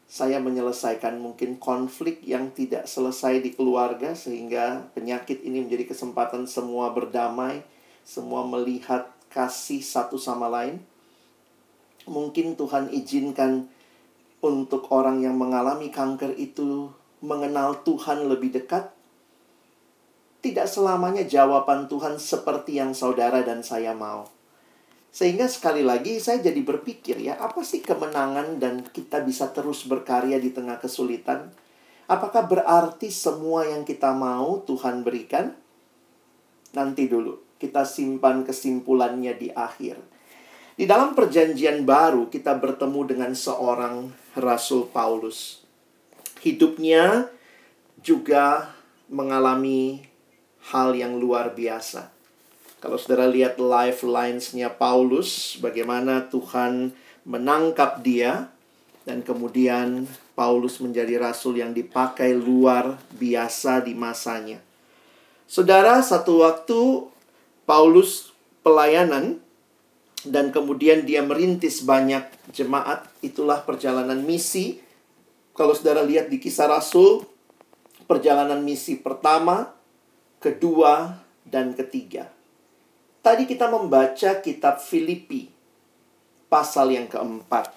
Saya 0.07 0.39
menyelesaikan 0.39 1.19
mungkin 1.19 1.59
konflik 1.59 2.24
yang 2.24 2.55
tidak 2.55 2.88
selesai 2.88 3.43
di 3.43 3.51
keluarga 3.51 4.15
sehingga 4.15 4.88
penyakit 4.95 5.43
ini 5.43 5.67
menjadi 5.67 5.91
kesempatan 5.91 6.47
semua 6.47 6.95
berdamai, 6.95 7.67
semua 8.07 8.47
melihat 8.47 9.12
kasih 9.38 9.86
satu 9.86 10.17
sama 10.17 10.50
lain. 10.50 10.82
Mungkin 12.10 12.58
Tuhan 12.58 12.89
izinkan 12.89 13.70
untuk 14.41 14.89
orang 14.89 15.22
yang 15.22 15.38
mengalami 15.38 15.94
kanker 15.94 16.34
itu 16.41 16.89
mengenal 17.22 17.86
Tuhan 17.86 18.25
lebih 18.25 18.58
dekat. 18.58 18.98
tidak 20.38 20.70
selamanya 20.70 21.27
jawaban 21.27 21.91
Tuhan 21.91 22.22
seperti 22.22 22.79
yang 22.79 22.96
saudara 22.96 23.44
dan 23.44 23.65
saya 23.65 23.91
mau. 23.91 24.29
Sehingga 25.12 25.50
sekali 25.50 25.82
lagi 25.82 26.22
saya 26.22 26.39
jadi 26.39 26.62
berpikir 26.62 27.17
ya, 27.20 27.41
apa 27.41 27.65
sih 27.65 27.82
kemenangan 27.82 28.62
dan 28.62 28.86
kita 28.86 29.25
bisa 29.25 29.50
terus 29.50 29.84
berkarya 29.89 30.38
di 30.38 30.53
tengah 30.53 30.77
kesulitan? 30.77 31.51
Apakah 32.08 32.48
berarti 32.48 33.12
semua 33.12 33.67
yang 33.67 33.84
kita 33.84 34.13
mau 34.15 34.62
Tuhan 34.63 35.03
berikan? 35.03 35.58
Nanti 36.77 37.10
dulu, 37.10 37.47
kita 37.58 37.84
simpan 37.84 38.46
kesimpulannya 38.46 39.34
di 39.38 39.50
akhir. 39.54 39.98
Di 40.78 40.86
dalam 40.86 41.18
perjanjian 41.18 41.84
baru 41.84 42.30
kita 42.30 42.54
bertemu 42.58 43.02
dengan 43.10 43.32
seorang 43.34 44.14
Rasul 44.38 44.86
Paulus. 44.94 45.66
Hidupnya 46.42 47.34
juga 47.98 48.78
mengalami 49.10 50.06
hal 50.70 50.94
yang 50.94 51.18
luar 51.18 51.58
biasa. 51.58 52.14
Kalau 52.78 53.02
saudara 53.02 53.26
lihat 53.26 53.58
lifelines-nya 53.58 54.70
Paulus, 54.70 55.58
bagaimana 55.58 56.30
Tuhan 56.30 56.94
menangkap 57.26 58.06
dia, 58.06 58.54
dan 59.08 59.26
kemudian 59.26 60.06
Paulus 60.38 60.78
menjadi 60.78 61.18
rasul 61.18 61.58
yang 61.58 61.74
dipakai 61.74 62.38
luar 62.38 63.02
biasa 63.18 63.82
di 63.82 63.98
masanya. 63.98 64.62
Saudara, 65.48 66.04
satu 66.04 66.44
waktu 66.46 67.08
Paulus 67.67 68.31
pelayanan 68.63 69.43
dan 70.24 70.55
kemudian 70.55 71.03
dia 71.03 71.19
merintis 71.19 71.83
banyak 71.83 72.24
jemaat, 72.55 73.12
itulah 73.19 73.59
perjalanan 73.67 74.24
misi. 74.24 74.79
Kalau 75.51 75.75
saudara 75.75 76.00
lihat 76.00 76.31
di 76.31 76.39
kisah 76.39 76.71
Rasul, 76.71 77.27
perjalanan 78.07 78.63
misi 78.63 78.95
pertama, 78.95 79.75
kedua, 80.39 81.19
dan 81.43 81.75
ketiga. 81.75 82.31
Tadi 83.19 83.43
kita 83.43 83.67
membaca 83.67 84.39
kitab 84.39 84.79
Filipi, 84.79 85.51
pasal 86.47 86.95
yang 86.95 87.12
keempat. 87.12 87.75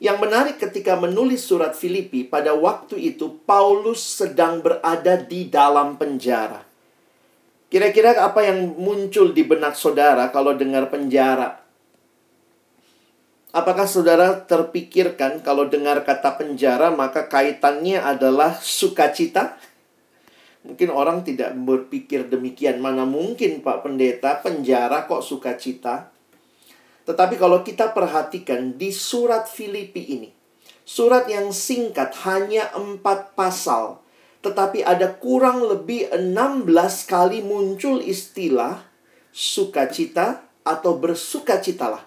Yang 0.00 0.18
menarik 0.18 0.56
ketika 0.56 0.96
menulis 0.96 1.44
surat 1.44 1.76
Filipi, 1.76 2.24
pada 2.24 2.56
waktu 2.56 3.12
itu 3.12 3.44
Paulus 3.44 4.00
sedang 4.00 4.64
berada 4.64 5.20
di 5.20 5.52
dalam 5.52 6.00
penjara. 6.00 6.71
Kira-kira 7.72 8.12
apa 8.20 8.44
yang 8.44 8.76
muncul 8.76 9.32
di 9.32 9.48
benak 9.48 9.80
saudara 9.80 10.28
kalau 10.28 10.52
dengar 10.52 10.92
penjara? 10.92 11.64
Apakah 13.48 13.88
saudara 13.88 14.44
terpikirkan 14.44 15.40
kalau 15.40 15.72
dengar 15.72 16.04
kata 16.04 16.36
penjara 16.36 16.92
maka 16.92 17.32
kaitannya 17.32 17.96
adalah 17.96 18.60
sukacita? 18.60 19.56
Mungkin 20.68 20.92
orang 20.92 21.24
tidak 21.24 21.56
berpikir 21.56 22.28
demikian. 22.28 22.76
Mana 22.76 23.08
mungkin 23.08 23.64
Pak 23.64 23.88
Pendeta 23.88 24.44
penjara 24.44 25.08
kok 25.08 25.24
sukacita? 25.24 26.12
Tetapi 27.08 27.40
kalau 27.40 27.64
kita 27.64 27.96
perhatikan 27.96 28.76
di 28.76 28.92
surat 28.92 29.48
Filipi 29.48 30.12
ini. 30.12 30.28
Surat 30.84 31.24
yang 31.24 31.56
singkat 31.56 32.20
hanya 32.28 32.68
empat 32.76 33.32
pasal. 33.32 34.01
Tetapi 34.42 34.82
ada 34.82 35.14
kurang 35.14 35.62
lebih 35.62 36.10
16 36.10 36.66
kali 37.06 37.40
muncul 37.46 38.02
istilah 38.02 38.82
sukacita 39.30 40.42
atau 40.66 40.98
bersukacitalah. 40.98 42.02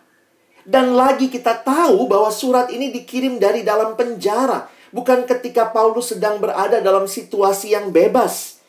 Dan 0.66 0.98
lagi 0.98 1.32
kita 1.32 1.62
tahu 1.62 2.10
bahwa 2.10 2.28
surat 2.34 2.74
ini 2.74 2.92
dikirim 2.92 3.38
dari 3.40 3.62
dalam 3.62 3.94
penjara 3.94 4.68
bukan 4.90 5.24
ketika 5.24 5.70
Paulus 5.70 6.12
sedang 6.16 6.42
berada 6.42 6.80
dalam 6.80 7.06
situasi 7.06 7.76
yang 7.76 7.94
bebas. 7.96 8.60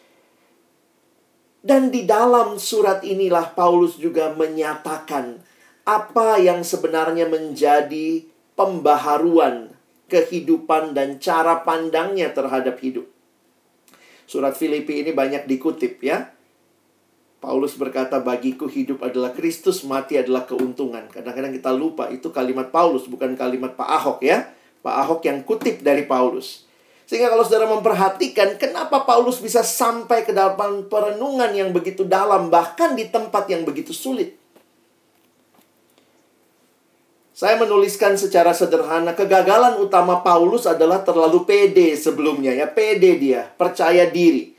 Dan 1.66 1.90
di 1.90 2.06
dalam 2.06 2.62
surat 2.62 3.02
inilah 3.02 3.50
Paulus 3.50 3.98
juga 3.98 4.30
menyatakan 4.30 5.42
apa 5.82 6.38
yang 6.38 6.62
sebenarnya 6.62 7.26
menjadi 7.26 8.22
pembaharuan 8.54 9.74
kehidupan 10.06 10.94
dan 10.94 11.18
cara 11.18 11.66
pandangnya 11.66 12.30
terhadap 12.30 12.78
hidup. 12.78 13.15
Surat 14.26 14.58
Filipi 14.58 15.00
ini 15.00 15.14
banyak 15.14 15.46
dikutip 15.46 16.02
ya. 16.02 16.34
Paulus 17.38 17.78
berkata, 17.78 18.18
bagiku 18.18 18.66
hidup 18.66 19.06
adalah 19.06 19.30
Kristus, 19.30 19.86
mati 19.86 20.18
adalah 20.18 20.50
keuntungan. 20.50 21.06
Kadang-kadang 21.06 21.54
kita 21.54 21.70
lupa, 21.70 22.10
itu 22.10 22.34
kalimat 22.34 22.74
Paulus, 22.74 23.06
bukan 23.06 23.38
kalimat 23.38 23.78
Pak 23.78 23.86
Ahok 23.86 24.18
ya. 24.26 24.50
Pak 24.82 24.96
Ahok 25.06 25.20
yang 25.30 25.46
kutip 25.46 25.78
dari 25.84 26.02
Paulus. 26.10 26.66
Sehingga 27.06 27.30
kalau 27.30 27.46
saudara 27.46 27.70
memperhatikan 27.70 28.58
kenapa 28.58 29.06
Paulus 29.06 29.38
bisa 29.38 29.62
sampai 29.62 30.26
ke 30.26 30.34
dalam 30.34 30.90
perenungan 30.90 31.54
yang 31.54 31.70
begitu 31.70 32.02
dalam 32.02 32.50
bahkan 32.50 32.98
di 32.98 33.06
tempat 33.06 33.46
yang 33.46 33.62
begitu 33.62 33.94
sulit. 33.94 34.34
Saya 37.36 37.60
menuliskan 37.60 38.16
secara 38.16 38.56
sederhana 38.56 39.12
kegagalan 39.12 39.76
utama 39.76 40.24
Paulus 40.24 40.64
adalah 40.64 41.04
terlalu 41.04 41.44
pede 41.44 41.92
sebelumnya 41.92 42.56
ya, 42.56 42.64
pede 42.64 43.20
dia, 43.20 43.44
percaya 43.60 44.08
diri. 44.08 44.56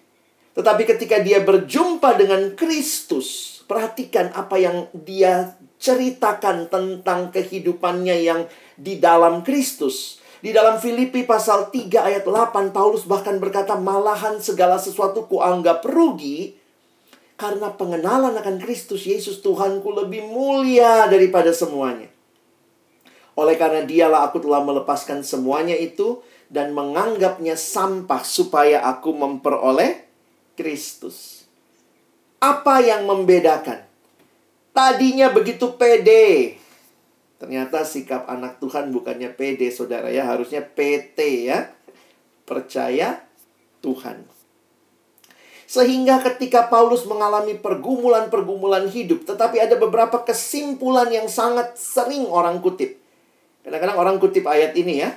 Tetapi 0.53 0.85
ketika 0.85 1.17
dia 1.17 1.41
berjumpa 1.41 2.13
dengan 2.13 2.53
Kristus, 2.53 3.57
perhatikan 3.65 4.29
apa 4.37 4.61
yang 4.61 4.93
dia 4.93 5.57
ceritakan 5.81 6.69
tentang 6.69 7.33
kehidupannya 7.33 8.13
yang 8.21 8.45
di 8.77 9.01
dalam 9.01 9.41
Kristus. 9.41 10.21
Di 10.37 10.53
dalam 10.53 10.77
Filipi 10.77 11.25
pasal 11.25 11.73
3 11.73 11.81
ayat 11.97 12.29
8 12.29 12.77
Paulus 12.77 13.09
bahkan 13.09 13.41
berkata 13.41 13.73
malahan 13.73 14.37
segala 14.37 14.77
sesuatu 14.77 15.25
kuanggap 15.25 15.81
rugi 15.81 16.53
karena 17.41 17.73
pengenalan 17.73 18.37
akan 18.37 18.61
Kristus 18.61 19.09
Yesus 19.09 19.41
Tuhanku 19.41 19.89
lebih 19.97 20.29
mulia 20.29 21.09
daripada 21.09 21.49
semuanya. 21.49 22.13
Oleh 23.38 23.56
karena 23.56 23.86
dialah 23.86 24.28
aku 24.28 24.41
telah 24.41 24.65
melepaskan 24.65 25.21
semuanya 25.21 25.78
itu 25.78 26.26
dan 26.50 26.73
menganggapnya 26.73 27.54
sampah 27.54 28.26
supaya 28.26 28.82
aku 28.82 29.13
memperoleh 29.13 30.10
Kristus. 30.58 31.45
Apa 32.41 32.82
yang 32.82 33.06
membedakan? 33.06 33.86
Tadinya 34.73 35.30
begitu 35.30 35.73
pede, 35.78 36.58
Ternyata 37.38 37.86
sikap 37.86 38.26
anak 38.26 38.58
Tuhan 38.58 38.89
bukannya 38.89 39.30
PD, 39.38 39.69
saudara 39.69 40.10
ya. 40.10 40.26
Harusnya 40.26 40.65
PT 40.65 41.45
ya. 41.45 41.69
Percaya 42.50 43.21
Tuhan. 43.86 44.26
Sehingga 45.67 46.23
ketika 46.23 46.65
Paulus 46.71 47.06
mengalami 47.06 47.54
pergumulan-pergumulan 47.60 48.89
hidup, 48.89 49.28
tetapi 49.28 49.62
ada 49.62 49.76
beberapa 49.78 50.23
kesimpulan 50.23 51.12
yang 51.12 51.28
sangat 51.28 51.76
sering 51.78 52.26
orang 52.26 52.63
kutip. 52.63 52.97
Kadang-kadang 53.67 53.99
orang 53.99 54.15
kutip 54.15 54.47
ayat 54.47 54.80
ini 54.80 55.03
ya. 55.03 55.12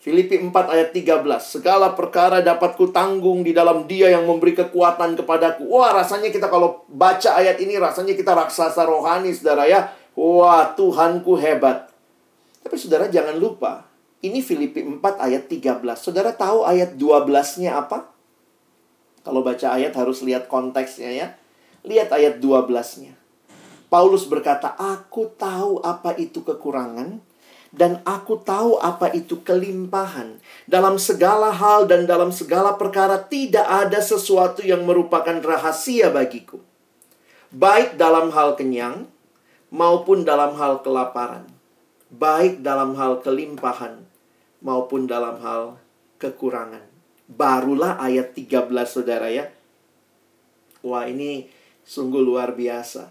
Filipi 0.00 0.40
4 0.40 0.48
ayat 0.72 0.88
13. 0.96 1.20
Segala 1.44 1.92
perkara 1.92 2.40
dapat 2.40 2.80
kutanggung 2.80 3.44
di 3.44 3.52
dalam 3.52 3.84
dia 3.84 4.08
yang 4.08 4.24
memberi 4.24 4.56
kekuatan 4.56 5.20
kepadaku. 5.20 5.68
Wah 5.68 5.92
rasanya 5.92 6.32
kita 6.32 6.48
kalau 6.48 6.88
baca 6.88 7.36
ayat 7.36 7.60
ini 7.60 7.76
rasanya 7.76 8.16
kita 8.16 8.32
raksasa 8.32 8.88
rohani 8.88 9.36
saudara 9.36 9.68
ya. 9.68 9.92
Wah, 10.16 10.72
Tuhanku 10.72 11.36
hebat. 11.36 11.92
Tapi 12.64 12.76
saudara 12.80 13.12
jangan 13.12 13.36
lupa, 13.36 13.84
ini 14.24 14.40
Filipi 14.40 14.80
4 14.80 15.20
ayat 15.20 15.44
13. 15.44 16.00
Saudara 16.00 16.32
tahu 16.32 16.64
ayat 16.64 16.96
12-nya 16.96 17.84
apa? 17.84 18.08
Kalau 19.28 19.44
baca 19.44 19.76
ayat 19.76 19.92
harus 19.92 20.24
lihat 20.24 20.48
konteksnya 20.48 21.12
ya. 21.12 21.26
Lihat 21.84 22.08
ayat 22.16 22.40
12-nya. 22.40 23.12
Paulus 23.92 24.24
berkata, 24.24 24.72
"Aku 24.72 25.28
tahu 25.36 25.84
apa 25.84 26.16
itu 26.16 26.40
kekurangan 26.40 27.20
dan 27.72 28.04
aku 28.04 28.36
tahu 28.44 28.76
apa 28.78 29.10
itu 29.16 29.40
kelimpahan. 29.40 30.36
Dalam 30.68 31.00
segala 31.00 31.48
hal 31.50 31.88
dan 31.88 32.04
dalam 32.04 32.28
segala 32.28 32.76
perkara 32.76 33.16
tidak 33.16 33.64
ada 33.64 33.98
sesuatu 34.04 34.60
yang 34.60 34.84
merupakan 34.84 35.40
rahasia 35.40 36.12
bagiku. 36.12 36.60
Baik 37.48 37.96
dalam 37.96 38.28
hal 38.32 38.60
kenyang 38.60 39.08
maupun 39.72 40.28
dalam 40.28 40.52
hal 40.60 40.84
kelaparan, 40.84 41.48
baik 42.12 42.60
dalam 42.60 42.92
hal 42.92 43.24
kelimpahan 43.24 44.04
maupun 44.60 45.08
dalam 45.08 45.40
hal 45.40 45.80
kekurangan. 46.20 46.84
Barulah 47.24 47.96
ayat 47.96 48.36
13 48.36 48.68
Saudara 48.84 49.32
ya. 49.32 49.48
Wah, 50.84 51.08
ini 51.08 51.48
sungguh 51.88 52.20
luar 52.20 52.52
biasa. 52.52 53.08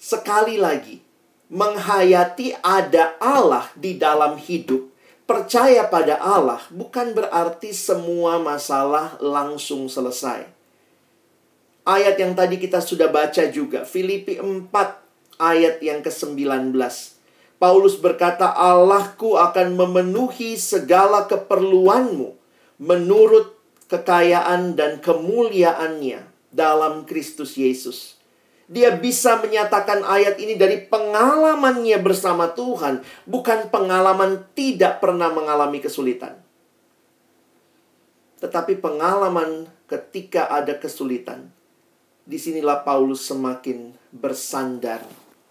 Sekali 0.00 0.56
lagi, 0.56 1.09
menghayati 1.50 2.54
ada 2.62 3.18
Allah 3.18 3.66
di 3.74 3.98
dalam 3.98 4.38
hidup, 4.38 4.86
percaya 5.26 5.82
pada 5.90 6.16
Allah 6.22 6.62
bukan 6.70 7.10
berarti 7.10 7.74
semua 7.74 8.38
masalah 8.38 9.18
langsung 9.18 9.90
selesai. 9.90 10.46
Ayat 11.82 12.14
yang 12.22 12.38
tadi 12.38 12.54
kita 12.54 12.78
sudah 12.78 13.10
baca 13.10 13.50
juga, 13.50 13.82
Filipi 13.82 14.38
4 14.38 14.70
ayat 15.42 15.82
yang 15.82 16.06
ke-19. 16.06 16.70
Paulus 17.58 17.98
berkata, 17.98 18.52
Allahku 18.54 19.34
akan 19.36 19.74
memenuhi 19.74 20.54
segala 20.54 21.26
keperluanmu 21.26 22.36
menurut 22.80 23.58
kekayaan 23.90 24.78
dan 24.78 25.02
kemuliaannya 25.02 26.24
dalam 26.54 27.04
Kristus 27.04 27.58
Yesus. 27.58 28.19
Dia 28.70 28.94
bisa 28.94 29.42
menyatakan 29.42 30.06
ayat 30.06 30.38
ini 30.38 30.54
dari 30.54 30.78
pengalamannya 30.86 31.98
bersama 31.98 32.54
Tuhan, 32.54 33.02
bukan 33.26 33.66
pengalaman 33.66 34.46
tidak 34.54 35.02
pernah 35.02 35.26
mengalami 35.26 35.82
kesulitan. 35.82 36.38
Tetapi 38.38 38.78
pengalaman 38.78 39.66
ketika 39.90 40.46
ada 40.46 40.78
kesulitan. 40.78 41.50
Di 42.22 42.38
sinilah 42.38 42.86
Paulus 42.86 43.26
semakin 43.26 43.90
bersandar 44.14 45.02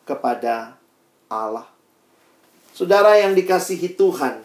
kepada 0.07 0.79
Allah. 1.27 1.67
Saudara 2.71 3.19
yang 3.19 3.35
dikasihi 3.35 3.99
Tuhan, 3.99 4.39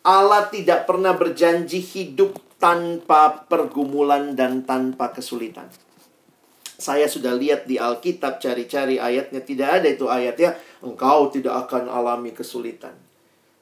Allah 0.00 0.48
tidak 0.48 0.88
pernah 0.88 1.12
berjanji 1.12 1.84
hidup 1.84 2.40
tanpa 2.56 3.44
pergumulan 3.44 4.32
dan 4.32 4.64
tanpa 4.64 5.12
kesulitan. 5.12 5.68
Saya 6.80 7.04
sudah 7.12 7.36
lihat 7.36 7.68
di 7.68 7.76
Alkitab 7.76 8.40
cari-cari 8.40 8.96
ayatnya 8.96 9.44
tidak 9.44 9.68
ada 9.84 9.88
itu 9.92 10.08
ayatnya 10.08 10.56
engkau 10.80 11.28
tidak 11.28 11.68
akan 11.68 11.92
alami 11.92 12.32
kesulitan. 12.32 12.96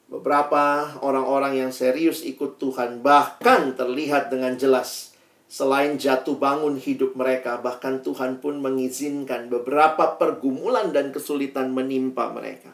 Beberapa 0.07 0.95
orang-orang 1.03 1.67
yang 1.67 1.71
serius 1.75 2.23
ikut 2.23 2.57
Tuhan 2.57 3.03
bahkan 3.03 3.75
terlihat 3.75 4.31
dengan 4.31 4.55
jelas 4.55 5.13
selain 5.51 5.99
jatuh 5.99 6.39
bangun 6.39 6.79
hidup 6.79 7.19
mereka 7.19 7.59
bahkan 7.59 7.99
Tuhan 7.99 8.39
pun 8.39 8.63
mengizinkan 8.63 9.51
beberapa 9.51 10.15
pergumulan 10.15 10.95
dan 10.95 11.11
kesulitan 11.11 11.75
menimpa 11.75 12.31
mereka. 12.31 12.71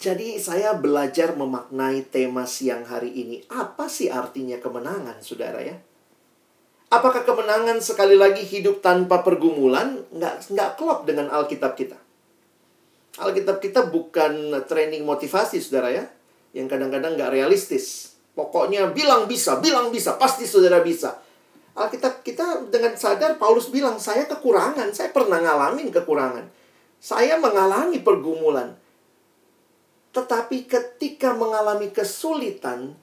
Jadi 0.00 0.36
saya 0.36 0.76
belajar 0.76 1.36
memaknai 1.36 2.08
tema 2.08 2.44
siang 2.44 2.84
hari 2.88 3.12
ini. 3.12 3.44
Apa 3.52 3.84
sih 3.84 4.08
artinya 4.08 4.56
kemenangan, 4.56 5.20
saudara 5.20 5.60
ya? 5.60 5.76
Apakah 6.90 7.22
kemenangan 7.22 7.78
sekali 7.78 8.18
lagi 8.18 8.42
hidup 8.42 8.82
tanpa 8.82 9.22
pergumulan? 9.22 10.02
Nggak, 10.10 10.50
nggak 10.50 10.70
klop 10.74 11.06
dengan 11.06 11.30
Alkitab 11.30 11.78
kita. 11.78 11.94
Alkitab 13.22 13.62
kita 13.62 13.86
bukan 13.86 14.58
training 14.66 15.06
motivasi, 15.06 15.62
saudara 15.62 15.94
ya. 15.94 16.04
Yang 16.50 16.74
kadang-kadang 16.74 17.14
nggak 17.14 17.30
realistis. 17.30 18.18
Pokoknya 18.34 18.90
bilang 18.90 19.30
bisa, 19.30 19.62
bilang 19.62 19.94
bisa, 19.94 20.18
pasti 20.18 20.50
saudara 20.50 20.82
bisa. 20.82 21.22
Alkitab 21.78 22.26
kita 22.26 22.66
dengan 22.66 22.98
sadar 22.98 23.38
Paulus 23.38 23.70
bilang, 23.70 24.02
saya 24.02 24.26
kekurangan, 24.26 24.90
saya 24.90 25.14
pernah 25.14 25.38
ngalamin 25.38 25.94
kekurangan. 25.94 26.50
Saya 26.98 27.38
mengalami 27.38 28.02
pergumulan. 28.02 28.74
Tetapi 30.10 30.66
ketika 30.66 31.38
mengalami 31.38 31.94
kesulitan, 31.94 32.98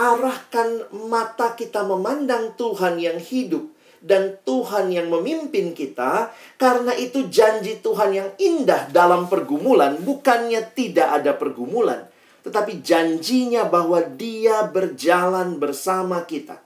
arahkan 0.00 0.88
mata 1.12 1.52
kita 1.52 1.84
memandang 1.84 2.56
Tuhan 2.56 2.96
yang 2.96 3.20
hidup 3.20 3.68
dan 4.00 4.40
Tuhan 4.48 4.88
yang 4.88 5.12
memimpin 5.12 5.76
kita, 5.76 6.32
karena 6.56 6.96
itu 6.96 7.28
janji 7.28 7.84
Tuhan 7.84 8.16
yang 8.16 8.30
indah 8.40 8.88
dalam 8.88 9.28
pergumulan, 9.28 10.00
bukannya 10.00 10.64
tidak 10.72 11.20
ada 11.20 11.36
pergumulan, 11.36 12.08
tetapi 12.40 12.80
janjinya 12.80 13.68
bahwa 13.68 14.00
Dia 14.16 14.64
berjalan 14.72 15.60
bersama 15.60 16.24
kita 16.24 16.56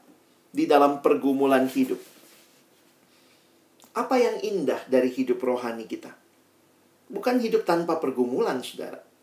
di 0.55 0.71
dalam 0.71 1.03
pergumulan 1.03 1.67
hidup. 1.67 1.99
Apa 3.99 4.15
yang 4.15 4.39
indah 4.39 4.79
dari 4.87 5.11
hidup 5.11 5.43
rohani 5.43 5.91
kita? 5.91 6.15
Bukan 7.11 7.43
hidup 7.43 7.67
tanpa 7.67 7.99
pergumulan, 7.99 8.63
saudara 8.63 9.14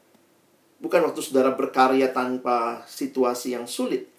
Bukan 0.82 1.06
waktu 1.06 1.22
saudara 1.22 1.54
berkarya 1.54 2.10
tanpa 2.10 2.82
situasi 2.90 3.54
yang 3.54 3.70
sulit. 3.70 4.10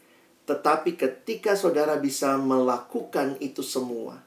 Tetapi 0.46 0.94
ketika 0.94 1.58
saudara 1.58 1.98
bisa 1.98 2.38
melakukan 2.38 3.34
itu 3.42 3.66
semua 3.66 4.22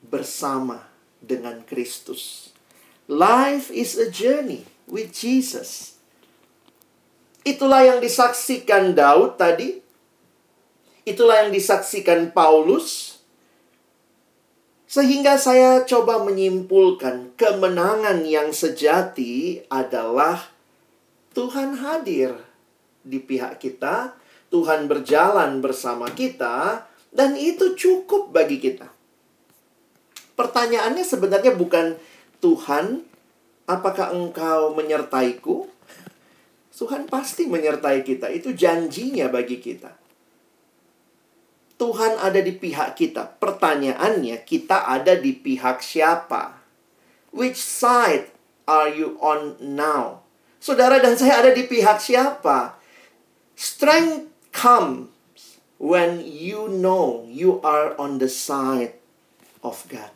bersama 0.00 0.88
dengan 1.20 1.60
Kristus. 1.64 2.52
Life 3.04 3.68
is 3.68 4.00
a 4.00 4.08
journey 4.08 4.64
with 4.88 5.12
Jesus. 5.12 6.00
Itulah 7.44 7.84
yang 7.84 8.00
disaksikan 8.00 8.96
Daud 8.96 9.36
tadi. 9.36 9.84
Itulah 11.04 11.44
yang 11.44 11.52
disaksikan 11.52 12.32
Paulus. 12.32 13.20
Sehingga 14.88 15.36
saya 15.36 15.84
coba 15.84 16.24
menyimpulkan 16.24 17.36
kemenangan 17.36 18.24
yang 18.24 18.56
sejati 18.56 19.60
adalah 19.68 20.53
Tuhan 21.34 21.76
hadir 21.82 22.38
di 23.02 23.18
pihak 23.18 23.58
kita, 23.58 24.14
Tuhan 24.48 24.86
berjalan 24.86 25.58
bersama 25.58 26.08
kita, 26.14 26.86
dan 27.10 27.34
itu 27.34 27.74
cukup 27.74 28.30
bagi 28.30 28.62
kita. 28.62 28.86
Pertanyaannya 30.38 31.02
sebenarnya 31.02 31.52
bukan 31.54 31.98
Tuhan, 32.38 33.02
apakah 33.66 34.14
engkau 34.14 34.74
menyertaiku? 34.74 35.70
Tuhan 36.74 37.06
pasti 37.06 37.46
menyertai 37.46 38.02
kita, 38.02 38.30
itu 38.34 38.50
janjinya 38.50 39.30
bagi 39.30 39.62
kita. 39.62 39.94
Tuhan 41.78 42.18
ada 42.18 42.38
di 42.42 42.50
pihak 42.50 42.98
kita. 42.98 43.38
Pertanyaannya, 43.38 44.42
kita 44.42 44.86
ada 44.90 45.14
di 45.14 45.34
pihak 45.34 45.82
siapa? 45.82 46.62
Which 47.30 47.58
side 47.58 48.30
are 48.66 48.90
you 48.90 49.18
on 49.22 49.58
now? 49.58 50.23
Saudara 50.64 50.96
dan 50.96 51.12
saya 51.12 51.44
ada 51.44 51.52
di 51.52 51.68
pihak 51.68 52.00
siapa? 52.00 52.80
Strength 53.52 54.32
comes 54.48 55.12
when 55.76 56.24
you 56.24 56.72
know 56.72 57.28
you 57.28 57.60
are 57.60 57.92
on 58.00 58.16
the 58.16 58.32
side 58.32 58.96
of 59.60 59.84
God. 59.92 60.08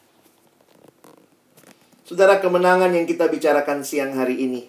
Saudara, 2.09 2.41
kemenangan 2.41 2.97
yang 2.97 3.05
kita 3.05 3.29
bicarakan 3.29 3.85
siang 3.85 4.17
hari 4.17 4.41
ini 4.41 4.65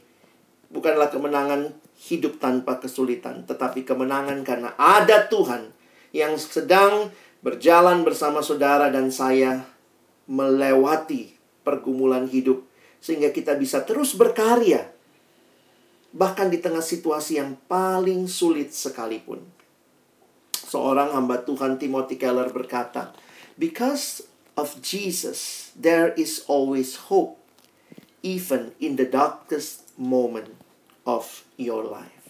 bukanlah 0.67 1.07
kemenangan 1.07 1.71
hidup 1.95 2.43
tanpa 2.43 2.83
kesulitan, 2.83 3.47
tetapi 3.47 3.87
kemenangan 3.87 4.43
karena 4.43 4.75
ada 4.75 5.31
Tuhan 5.31 5.71
yang 6.11 6.35
sedang 6.35 7.07
berjalan 7.39 8.03
bersama 8.03 8.43
saudara 8.43 8.91
dan 8.91 9.15
saya 9.15 9.63
melewati 10.27 11.39
pergumulan 11.63 12.27
hidup 12.27 12.67
sehingga 12.99 13.31
kita 13.31 13.55
bisa 13.55 13.87
terus 13.87 14.19
berkarya 14.19 14.98
bahkan 16.09 16.49
di 16.49 16.57
tengah 16.57 16.81
situasi 16.81 17.37
yang 17.37 17.57
paling 17.69 18.25
sulit 18.25 18.73
sekalipun. 18.73 19.41
Seorang 20.53 21.13
hamba 21.13 21.41
Tuhan 21.41 21.81
Timothy 21.81 22.17
Keller 22.17 22.49
berkata, 22.49 23.13
"Because 23.57 24.25
of 24.57 24.77
Jesus, 24.81 25.71
there 25.77 26.13
is 26.17 26.45
always 26.49 27.09
hope, 27.09 27.37
even 28.21 28.73
in 28.77 28.97
the 28.97 29.05
darkest 29.05 29.85
moment 29.97 30.53
of 31.05 31.45
your 31.57 31.85
life." 31.85 32.29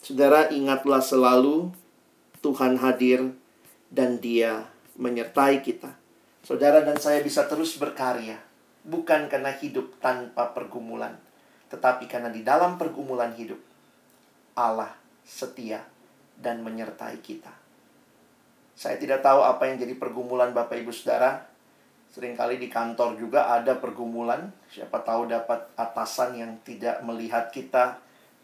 Saudara, 0.00 0.48
ingatlah 0.52 1.04
selalu 1.04 1.72
Tuhan 2.40 2.80
hadir 2.80 3.32
dan 3.92 4.18
Dia 4.18 4.66
menyertai 4.96 5.62
kita. 5.62 5.94
Saudara 6.42 6.82
dan 6.82 6.98
saya 6.98 7.22
bisa 7.22 7.46
terus 7.46 7.78
berkarya, 7.78 8.40
bukan 8.82 9.30
karena 9.30 9.54
hidup 9.54 9.94
tanpa 10.02 10.50
pergumulan 10.50 11.14
tetapi 11.72 12.04
karena 12.04 12.28
di 12.28 12.44
dalam 12.44 12.76
pergumulan 12.76 13.32
hidup, 13.32 13.56
Allah 14.52 14.92
setia 15.24 15.80
dan 16.36 16.60
menyertai 16.60 17.16
kita. 17.24 17.48
Saya 18.76 19.00
tidak 19.00 19.24
tahu 19.24 19.40
apa 19.40 19.72
yang 19.72 19.80
jadi 19.80 19.96
pergumulan 19.96 20.52
Bapak 20.52 20.76
Ibu 20.76 20.92
Saudara. 20.92 21.48
Seringkali 22.12 22.60
di 22.60 22.68
kantor 22.68 23.16
juga 23.16 23.48
ada 23.48 23.80
pergumulan. 23.80 24.52
Siapa 24.68 25.00
tahu 25.00 25.32
dapat 25.32 25.72
atasan 25.80 26.36
yang 26.36 26.52
tidak 26.60 27.00
melihat 27.00 27.48
kita, 27.48 27.96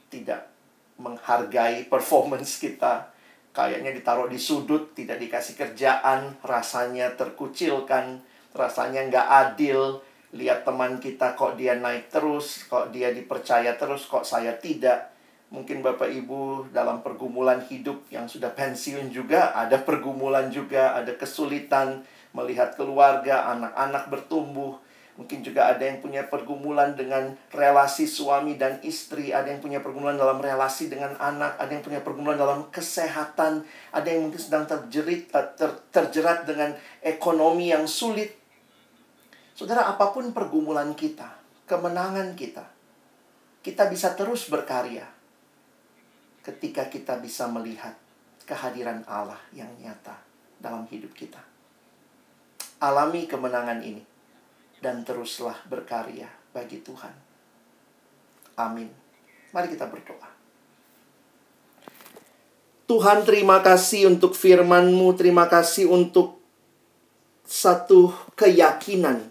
tidak 0.08 0.48
menghargai 0.96 1.84
performance 1.92 2.56
kita. 2.56 3.12
Kayaknya 3.52 3.92
ditaruh 3.92 4.30
di 4.30 4.40
sudut, 4.40 4.96
tidak 4.96 5.20
dikasih 5.20 5.58
kerjaan, 5.58 6.38
rasanya 6.40 7.12
terkucilkan, 7.12 8.22
rasanya 8.56 9.04
nggak 9.10 9.28
adil, 9.28 10.00
lihat 10.36 10.68
teman 10.68 11.00
kita 11.00 11.32
kok 11.32 11.56
dia 11.56 11.78
naik 11.78 12.12
terus, 12.12 12.68
kok 12.68 12.92
dia 12.92 13.14
dipercaya 13.14 13.76
terus, 13.80 14.04
kok 14.04 14.26
saya 14.28 14.56
tidak. 14.60 15.16
Mungkin 15.48 15.80
Bapak 15.80 16.12
Ibu 16.12 16.68
dalam 16.76 17.00
pergumulan 17.00 17.64
hidup 17.64 18.04
yang 18.12 18.28
sudah 18.28 18.52
pensiun 18.52 19.08
juga, 19.08 19.56
ada 19.56 19.80
pergumulan 19.80 20.52
juga, 20.52 20.92
ada 20.92 21.16
kesulitan 21.16 22.04
melihat 22.36 22.76
keluarga, 22.76 23.48
anak-anak 23.56 24.12
bertumbuh. 24.12 24.76
Mungkin 25.18 25.42
juga 25.42 25.66
ada 25.66 25.82
yang 25.82 25.98
punya 25.98 26.30
pergumulan 26.30 26.94
dengan 26.94 27.34
relasi 27.50 28.06
suami 28.06 28.54
dan 28.54 28.78
istri, 28.86 29.34
ada 29.34 29.50
yang 29.50 29.58
punya 29.58 29.82
pergumulan 29.82 30.14
dalam 30.14 30.38
relasi 30.38 30.86
dengan 30.86 31.18
anak, 31.18 31.58
ada 31.58 31.74
yang 31.74 31.82
punya 31.82 32.00
pergumulan 32.06 32.38
dalam 32.38 32.70
kesehatan, 32.70 33.66
ada 33.90 34.06
yang 34.06 34.30
mungkin 34.30 34.38
sedang 34.38 34.70
terjerit, 34.70 35.26
ter, 35.32 35.74
terjerat 35.90 36.46
dengan 36.46 36.70
ekonomi 37.02 37.74
yang 37.74 37.90
sulit. 37.90 38.37
Saudara, 39.58 39.90
apa 39.90 40.14
pun 40.14 40.30
pergumulan 40.30 40.94
kita, 40.94 41.34
kemenangan 41.66 42.38
kita, 42.38 42.62
kita 43.58 43.90
bisa 43.90 44.14
terus 44.14 44.46
berkarya 44.46 45.02
ketika 46.46 46.86
kita 46.86 47.18
bisa 47.18 47.50
melihat 47.50 47.98
kehadiran 48.46 49.02
Allah 49.10 49.42
yang 49.50 49.66
nyata 49.82 50.14
dalam 50.62 50.86
hidup 50.86 51.10
kita. 51.10 51.42
Alami 52.78 53.26
kemenangan 53.26 53.82
ini 53.82 54.06
dan 54.78 55.02
teruslah 55.02 55.58
berkarya 55.66 56.30
bagi 56.54 56.78
Tuhan. 56.78 57.10
Amin. 58.62 58.86
Mari 59.50 59.74
kita 59.74 59.90
berdoa. 59.90 60.30
Tuhan 62.86 63.26
terima 63.26 63.58
kasih 63.58 64.06
untuk 64.06 64.38
firman-Mu, 64.38 65.18
terima 65.18 65.50
kasih 65.50 65.90
untuk 65.90 66.38
satu 67.42 68.14
keyakinan 68.38 69.27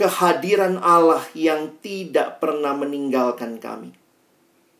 kehadiran 0.00 0.80
Allah 0.80 1.20
yang 1.36 1.76
tidak 1.84 2.40
pernah 2.40 2.72
meninggalkan 2.72 3.60
kami. 3.60 3.92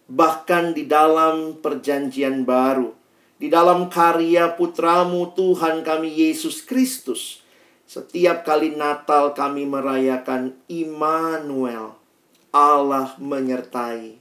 Bahkan 0.08 0.72
di 0.72 0.88
dalam 0.88 1.60
perjanjian 1.60 2.48
baru, 2.48 2.96
di 3.36 3.52
dalam 3.52 3.92
karya 3.92 4.56
putramu 4.56 5.28
Tuhan 5.36 5.84
kami 5.84 6.08
Yesus 6.08 6.64
Kristus, 6.64 7.44
setiap 7.84 8.48
kali 8.48 8.72
Natal 8.72 9.36
kami 9.36 9.68
merayakan 9.68 10.56
Immanuel, 10.72 12.00
Allah 12.48 13.12
menyertai 13.20 14.16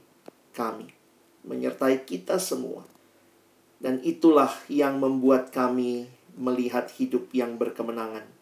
kami, 0.52 0.92
menyertai 1.48 2.04
kita 2.04 2.36
semua. 2.36 2.84
Dan 3.80 4.04
itulah 4.04 4.52
yang 4.68 5.00
membuat 5.00 5.48
kami 5.48 6.12
melihat 6.36 6.92
hidup 7.00 7.32
yang 7.32 7.56
berkemenangan. 7.56 8.39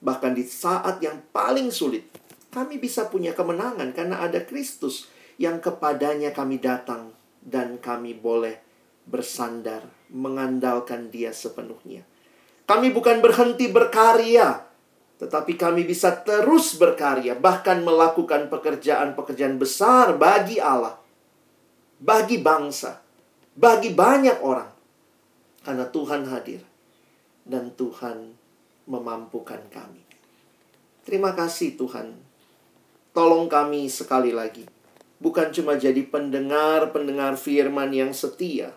Bahkan 0.00 0.32
di 0.32 0.44
saat 0.48 1.00
yang 1.04 1.20
paling 1.30 1.68
sulit, 1.68 2.08
kami 2.48 2.80
bisa 2.80 3.06
punya 3.06 3.36
kemenangan 3.36 3.92
karena 3.92 4.24
ada 4.24 4.42
Kristus 4.42 5.06
yang 5.36 5.60
kepadanya 5.60 6.32
kami 6.32 6.60
datang 6.60 7.12
dan 7.40 7.80
kami 7.80 8.16
boleh 8.16 8.60
bersandar, 9.08 9.84
mengandalkan 10.12 11.08
Dia 11.08 11.32
sepenuhnya. 11.32 12.04
Kami 12.64 12.92
bukan 12.94 13.18
berhenti 13.20 13.66
berkarya, 13.66 14.62
tetapi 15.20 15.58
kami 15.60 15.84
bisa 15.84 16.16
terus 16.24 16.80
berkarya, 16.80 17.36
bahkan 17.36 17.84
melakukan 17.84 18.48
pekerjaan-pekerjaan 18.48 19.60
besar 19.60 20.16
bagi 20.16 20.62
Allah, 20.62 20.96
bagi 22.00 22.40
bangsa, 22.40 23.04
bagi 23.52 23.92
banyak 23.92 24.40
orang. 24.40 24.70
Karena 25.60 25.84
Tuhan 25.92 26.24
hadir 26.30 26.64
dan 27.44 27.68
Tuhan 27.76 28.39
memampukan 28.90 29.62
kami. 29.70 30.02
Terima 31.06 31.30
kasih 31.38 31.78
Tuhan. 31.78 32.18
Tolong 33.14 33.46
kami 33.46 33.86
sekali 33.86 34.34
lagi. 34.34 34.66
Bukan 35.22 35.54
cuma 35.54 35.78
jadi 35.78 36.02
pendengar-pendengar 36.02 37.38
firman 37.38 37.94
yang 37.94 38.10
setia. 38.10 38.74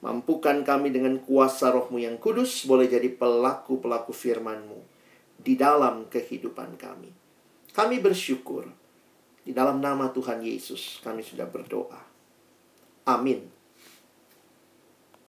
Mampukan 0.00 0.64
kami 0.64 0.92
dengan 0.92 1.20
kuasa 1.20 1.72
rohmu 1.72 2.00
yang 2.00 2.16
kudus 2.20 2.64
boleh 2.64 2.88
jadi 2.88 3.08
pelaku-pelaku 3.12 4.12
firmanmu 4.12 4.80
di 5.40 5.56
dalam 5.56 6.08
kehidupan 6.08 6.76
kami. 6.76 7.12
Kami 7.72 7.96
bersyukur. 8.00 8.68
Di 9.44 9.52
dalam 9.52 9.76
nama 9.80 10.08
Tuhan 10.08 10.40
Yesus 10.40 11.04
kami 11.04 11.20
sudah 11.20 11.44
berdoa. 11.44 12.00
Amin. 13.04 13.53